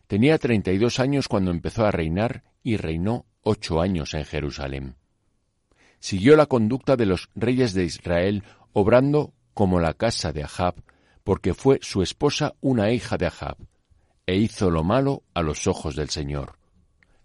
[0.06, 4.96] Tenía treinta y dos años cuando empezó a reinar y reinó ocho años en Jerusalén.
[5.98, 10.74] Siguió la conducta de los reyes de Israel, obrando como la casa de Ahab,
[11.24, 13.56] porque fue su esposa una hija de Ahab,
[14.26, 16.58] e hizo lo malo a los ojos del Señor.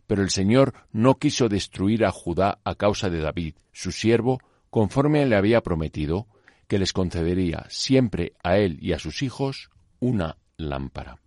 [0.06, 4.40] Pero el Señor no quiso destruir a Judá a causa de David, su siervo,
[4.70, 6.28] conforme le había prometido
[6.68, 11.20] que les concedería siempre a él y a sus hijos una lámpara.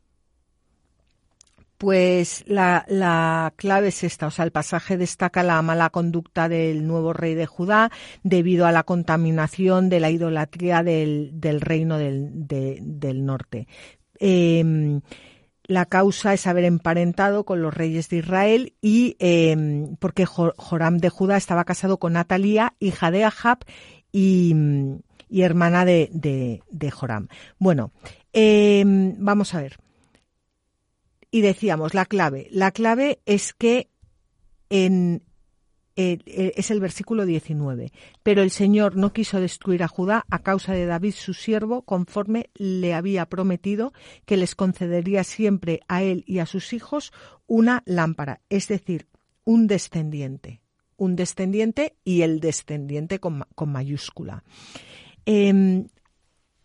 [1.80, 7.14] Pues la, clave es esta, o sea, el pasaje destaca la mala conducta del nuevo
[7.14, 7.90] rey de Judá
[8.22, 13.66] debido a la contaminación de la idolatría del, reino del, norte.
[14.18, 15.00] Em,
[15.64, 21.08] la causa es haber emparentado con los reyes de Israel y em, porque Joram de
[21.08, 23.60] Judá estaba casado con Natalia, hija de Ahab
[24.12, 24.54] y,
[25.30, 27.28] hermana de, de, Joram.
[27.58, 27.90] Bueno,
[28.34, 29.78] em, vamos a ver
[31.30, 32.48] y decíamos, la clave.
[32.50, 33.88] La clave es que
[34.68, 35.22] en,
[35.96, 37.92] eh, eh, es el versículo 19.
[38.22, 42.48] Pero el Señor no quiso destruir a Judá a causa de David su siervo, conforme
[42.54, 43.92] le había prometido
[44.24, 47.12] que les concedería siempre a él y a sus hijos
[47.46, 49.08] una lámpara, es decir,
[49.44, 50.62] un descendiente.
[50.96, 54.44] Un descendiente y el descendiente con, mayúscula.
[55.26, 55.88] Em,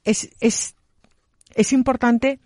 [0.03, 0.76] es, es,
[1.55, 2.39] es importante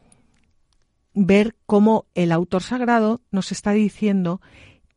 [1.13, 4.41] ver cómo el autor sagrado nos está diciendo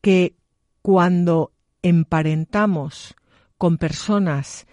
[0.01, 0.35] que
[0.81, 3.15] cuando emparentamos
[3.57, 4.67] con personas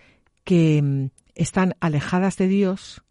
[0.44, 3.02] que mm, están alejadas de Dios,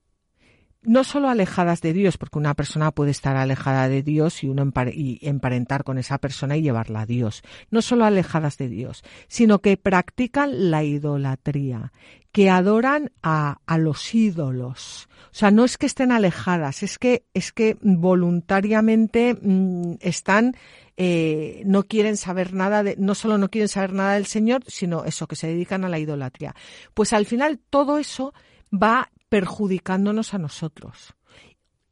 [0.81, 4.63] no solo alejadas de Dios, porque una persona puede estar alejada de Dios y uno
[4.63, 9.75] emparentar con esa persona y llevarla a Dios, no solo alejadas de Dios, sino que
[9.77, 11.91] practican la idolatría,
[12.31, 15.09] que adoran a, a los ídolos.
[15.31, 20.55] O sea, no es que estén alejadas, es que, es que voluntariamente mm, están
[21.01, 25.05] eh, no quieren saber nada de, no solo no quieren saber nada del Señor, sino
[25.05, 26.53] eso, que se dedican a la idolatría.
[26.93, 28.33] Pues al final todo eso
[28.71, 31.13] va perjudicándonos a nosotros.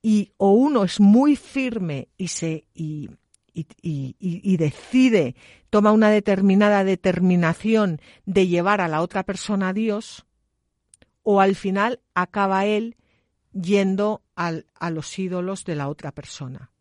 [0.01, 3.09] Y o uno es muy firme y se y,
[3.53, 5.35] y, decide,
[5.69, 10.25] toma una determinada determinación de llevar a la otra persona a Dios,
[11.23, 12.95] o al final acaba él
[13.53, 16.71] yendo al, a los ídolos de la otra persona.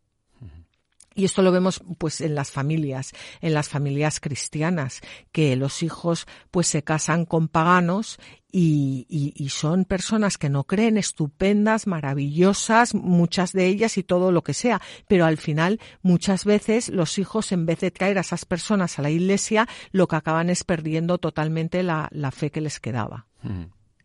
[1.17, 3.11] Y esto lo vemos pues en las familias,
[3.41, 5.01] en las familias cristianas,
[5.31, 8.19] que los hijos pues se casan con paganos
[8.51, 14.43] y, y, son personas que no creen, estupendas, maravillosas, muchas de ellas y todo lo
[14.43, 14.79] que sea.
[15.07, 19.01] Pero al final, muchas veces los hijos, en vez de traer a esas personas a
[19.01, 23.25] la iglesia, lo que acaban es perdiendo totalmente la, la fe que les quedaba.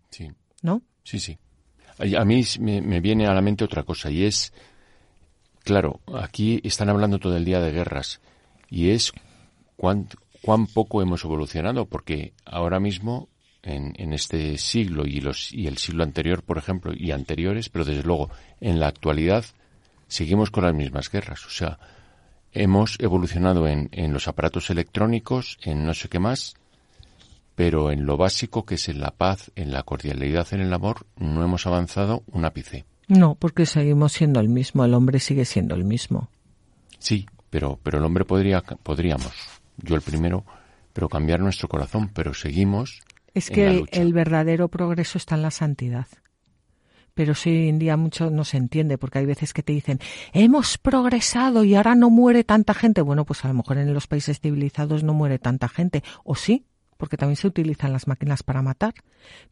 [0.08, 0.32] Sí.
[0.62, 0.82] ¿No?
[1.04, 1.38] Sí, sí.
[1.98, 4.52] A mí me viene a la mente otra cosa y es
[5.64, 8.20] Claro, aquí están hablando todo el día de guerras
[8.68, 9.12] y es
[9.76, 10.08] cuán,
[10.42, 13.28] cuán poco hemos evolucionado, porque ahora mismo
[13.62, 17.84] en, en, este siglo y, los, y el siglo anterior, por ejemplo, y anteriores, pero
[17.84, 19.44] desde luego en la actualidad
[20.08, 21.46] seguimos con las mismas guerras.
[21.46, 21.78] O sea,
[22.52, 26.54] hemos evolucionado en, en los aparatos electrónicos, en no sé qué más,
[27.54, 31.06] pero en lo básico que es en la paz, en la cordialidad, en el amor,
[31.16, 32.84] no hemos avanzado un ápice.
[33.08, 36.28] No, porque seguimos siendo el mismo, el hombre sigue siendo el mismo.
[36.98, 39.32] Sí, pero, pero el hombre podría, podríamos,
[39.76, 40.44] yo el primero,
[40.92, 43.00] pero cambiar nuestro corazón, pero seguimos.
[43.34, 46.06] Es que el, verdadero progreso está en la santidad
[47.14, 49.98] pero hoy en día mucho no se entiende, porque hay veces que te dicen,
[50.32, 53.02] hemos progresado y ahora no muere tanta gente.
[53.02, 56.64] Bueno, pues a lo mejor en los países civilizados no muere tanta gente, o sí,
[56.96, 58.94] porque también se utilizan las máquinas para matar,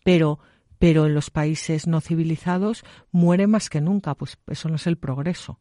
[0.03, 0.39] pero
[0.81, 4.97] pero en los países no civilizados muere más que nunca, pues eso no es el
[4.97, 5.61] progreso.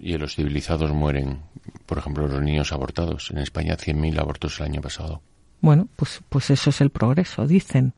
[0.00, 1.40] y, en los civilizados mueren,
[1.86, 3.30] por ejemplo, los niños abortados.
[3.30, 5.22] En España 100.000 abortos el año pasado.
[5.62, 7.94] Bueno, pues, pues eso es el progreso, dicen.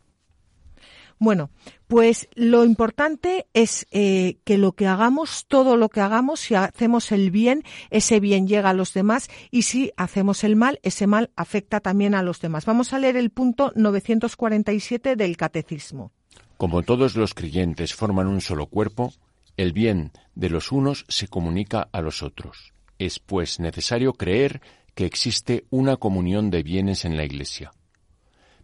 [1.18, 1.50] Bueno,
[1.88, 7.10] pues lo importante es eh, que lo que hagamos, todo lo que hagamos, si hacemos
[7.10, 11.30] el bien, ese bien llega a los demás y si hacemos el mal, ese mal
[11.34, 12.66] afecta también a los demás.
[12.66, 16.12] Vamos a leer el punto 947 del Catecismo.
[16.56, 19.12] Como todos los creyentes forman un solo cuerpo,
[19.56, 22.72] el bien de los unos se comunica a los otros.
[22.98, 24.60] Es pues necesario creer
[24.94, 27.72] que existe una comunión de bienes en la Iglesia.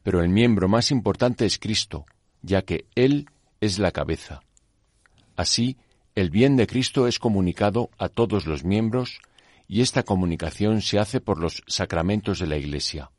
[0.02, 2.06] Pero el miembro más importante es Cristo,
[2.44, 3.28] ya que Él
[3.60, 4.42] es la cabeza.
[5.36, 5.76] Así,
[6.14, 9.20] el bien de Cristo es comunicado a todos los miembros
[9.66, 13.10] y esta comunicación se hace por los sacramentos de la Iglesia.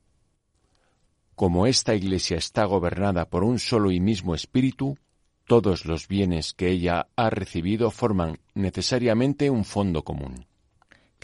[1.35, 4.97] Como esta Iglesia está gobernada por un solo y mismo Espíritu,
[5.45, 10.45] todos los bienes que ella ha recibido forman necesariamente un fondo común.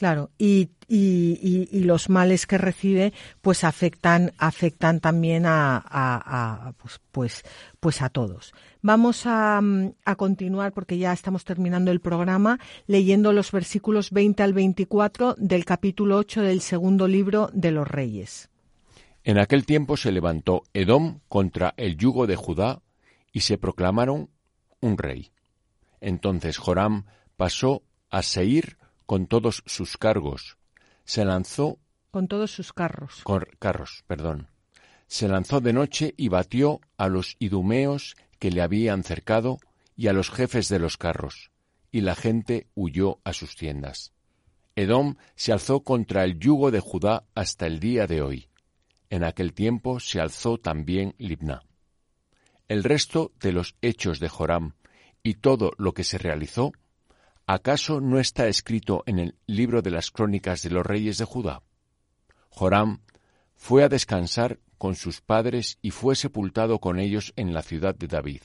[0.01, 6.99] Claro, y, y, y, los males que recibe pues afectan, afectan también a, a, pues,
[7.11, 7.43] pues,
[7.79, 8.51] pues a todos.
[8.81, 9.61] Vamos a,
[10.03, 15.65] a, continuar porque ya estamos terminando el programa leyendo los versículos 20 al 24 del
[15.65, 18.49] capítulo 8 del segundo libro de los Reyes.
[19.23, 22.81] En aquel tiempo se levantó Edom contra el yugo de Judá
[23.31, 24.31] y se proclamaron
[24.79, 25.31] un rey.
[25.99, 27.05] Entonces Joram
[27.37, 28.80] pasó a Seir
[29.11, 30.57] con todos sus cargos.
[31.03, 31.79] Se lanzó
[32.11, 33.25] con todos sus carros.
[33.59, 34.47] carros, perdón.
[35.07, 39.59] Se lanzó de noche y batió a los idumeos que le habían cercado
[39.97, 41.51] y a los jefes de los carros,
[41.91, 44.13] y la gente huyó a sus tiendas.
[44.77, 48.47] Edom se alzó contra el yugo de Judá hasta el día de hoy.
[49.09, 51.63] En aquel tiempo se alzó también Libna.
[52.69, 54.75] El resto de los hechos de Joram
[55.21, 56.71] y todo lo que se realizó,
[57.53, 61.61] ¿acaso no está escrito en el libro de las crónicas de los reyes de Judá?
[62.49, 63.01] Joram
[63.55, 68.07] fue a descansar con sus padres y fue sepultado con ellos en la ciudad de
[68.07, 68.41] David.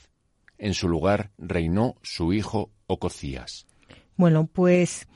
[0.57, 3.65] En su lugar reinó su hijo Ococías.
[4.17, 5.07] Bueno, pues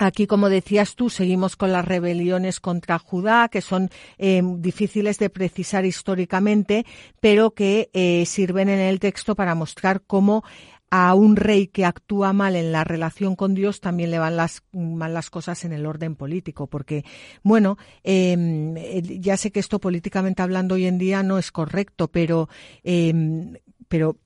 [0.00, 5.28] Aquí, como decías tú, seguimos con las rebeliones contra Judá, que son eh, difíciles de
[5.28, 6.86] precisar históricamente,
[7.18, 10.44] pero que eh, sirven en el texto para mostrar cómo
[10.90, 14.62] a un rey que actúa mal en la relación con Dios también le van las,
[14.72, 17.04] mal las cosas en el orden político, porque,
[17.42, 22.08] bueno, em, eh, ya sé que esto políticamente hablando hoy en día no es correcto,
[22.08, 22.48] pero,
[22.82, 23.54] em,
[23.88, 24.16] pero,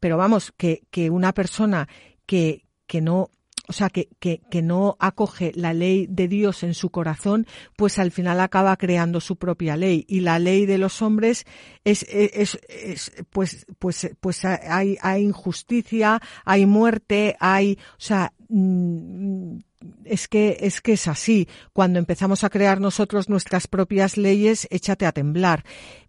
[0.00, 1.88] pero vamos, que, que una persona
[2.26, 3.30] que, que no
[3.68, 7.46] o sea, que, que, que, no acoge la ley de Dios en su corazón,
[7.76, 10.04] pues al final acaba creando su propia ley.
[10.08, 11.44] Y la ley de los hombres
[11.84, 19.58] es, es, es pues, pues, pues hay, hay injusticia, hay muerte, hay, o sea, mm,
[20.04, 21.48] es que es que es así.
[21.72, 25.64] Cuando empezamos a crear nosotros nuestras propias leyes, échate a temblar.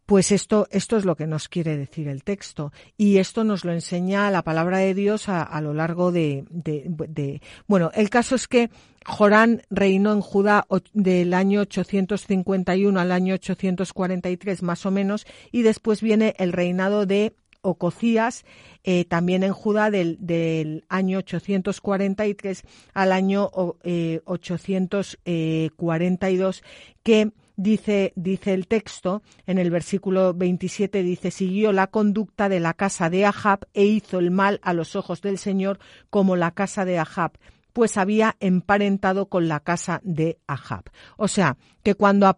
[0.08, 2.72] Pues esto, esto es lo que nos quiere decir el texto.
[2.95, 7.91] Y esto nos lo enseña la palabra de Dios a, lo largo de, de, Bueno,
[7.93, 8.70] el caso es que
[9.05, 16.01] Jorán reinó en Judá del año 851 al año 843 más o menos, y después
[16.01, 18.45] viene el reinado de Ococías,
[18.86, 23.51] eh, también en Judá del, del, año 843 al año
[23.84, 26.64] eh, 842,
[27.03, 32.74] que dice, dice el texto, en el versículo 27 dice, siguió la conducta de la
[32.74, 35.80] casa de Ahab e hizo el mal a los ojos del Señor
[36.10, 37.34] como la casa de Ahab
[37.74, 40.86] pues había emparentado con la casa de Ahab.
[41.16, 42.34] O sea, que cuando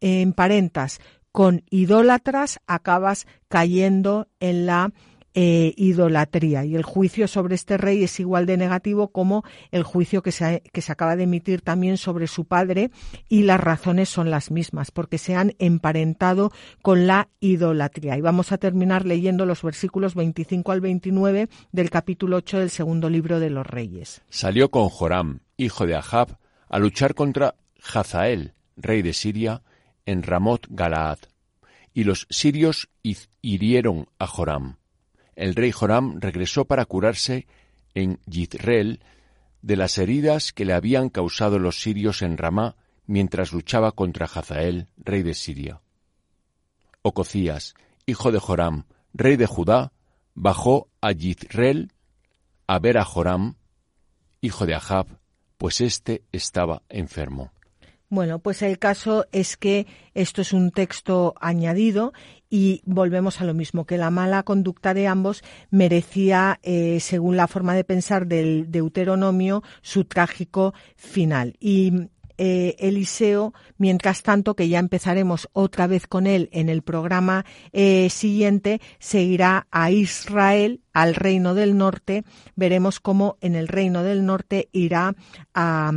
[0.00, 1.00] emparentas
[1.32, 4.90] con idólatras acabas cayendo en la
[5.34, 6.64] eh, idolatría.
[6.64, 10.62] Y el juicio sobre este rey es igual de negativo como el juicio que se,
[10.72, 12.90] que se acaba de emitir también sobre su padre
[13.28, 16.50] y las razones son las mismas, porque se han emparentado
[16.82, 18.16] con la idolatría.
[18.16, 23.08] Y vamos a terminar leyendo los versículos 25 al 29 del capítulo 8 del segundo
[23.08, 24.22] libro de los reyes.
[24.30, 27.54] Salió con Joram, hijo de Ahab, a luchar contra
[27.94, 29.62] Hazael, rey de Siria,
[30.06, 31.18] en Ramot Galaad.
[31.92, 32.88] Y los sirios
[33.42, 34.79] hirieron a Joram
[35.40, 37.46] el rey Joram regresó para curarse
[37.94, 39.00] en Yizreel
[39.62, 42.76] de las heridas que le habían causado los sirios en Ramá
[43.06, 45.80] mientras luchaba contra Hazael, rey de Siria.
[47.00, 47.74] Ococías,
[48.04, 48.84] hijo de Joram,
[49.14, 49.92] rey de Judá,
[50.34, 51.90] bajó a Yizreel
[52.66, 53.56] a ver a Joram,
[54.42, 55.06] hijo de Ahab,
[55.56, 57.50] pues éste estaba enfermo.
[58.10, 62.12] Bueno, pues el caso es que esto es un texto añadido
[62.50, 67.46] y volvemos a lo mismo, que la mala conducta de ambos merecía, eh, según la
[67.46, 71.56] forma de pensar del Deuteronomio, su trágico final.
[71.60, 72.10] Y
[72.42, 78.08] eh, Eliseo, mientras tanto, que ya empezaremos otra vez con él en el programa eh,
[78.08, 82.24] siguiente, seguirá a Israel, al reino del norte.
[82.56, 85.14] Veremos cómo en el reino del norte irá
[85.54, 85.92] a...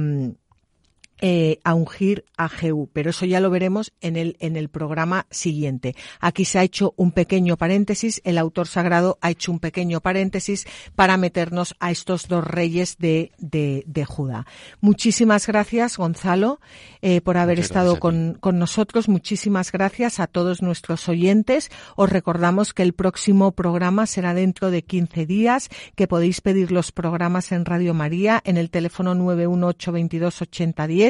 [1.26, 5.26] eh, a ungir a Jehú, pero eso ya lo veremos en el, en el programa
[5.30, 5.96] siguiente.
[6.20, 10.68] Aquí se ha hecho un pequeño paréntesis, el autor sagrado ha hecho un pequeño paréntesis
[10.98, 14.46] para meternos a estos dos reyes de, de, de Judá.
[14.82, 16.60] Muchísimas gracias, Gonzalo,
[17.02, 19.08] eh, por haber estado con, con nosotros.
[19.08, 21.72] Muchísimas gracias a todos nuestros oyentes.
[21.96, 26.92] Os recordamos que el próximo programa será dentro de 15 días, que podéis pedir los
[26.92, 29.16] programas en Radio María en el teléfono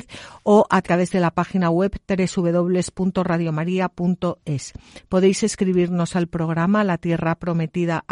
[0.08, 4.74] 918228010 o a través de la página web www.radiomaria.es.
[5.10, 8.06] Podéis escribirnos al programa La Tierra Prometida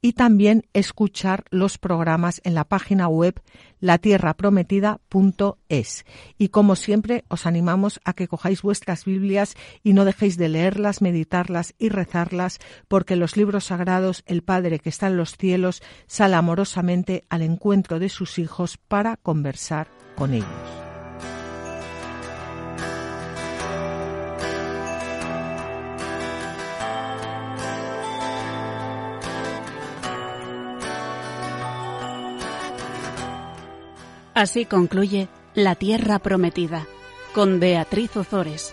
[0.00, 3.42] y también escuchar los programas en la página web
[3.80, 6.04] latierraprometida.es.
[6.36, 9.54] Y como siempre, os animamos a que cojáis vuestras Biblias
[9.84, 12.58] y no dejéis de leerlas, meditarlas y rezarlas,
[12.88, 18.00] porque los libros sagrados, el Padre que está en los cielos, sale amorosamente al encuentro
[18.00, 19.67] de sus hijos para conversar
[20.16, 20.46] con ellos.
[34.34, 36.86] Así concluye La Tierra Prometida
[37.34, 38.72] con Beatriz Ozores.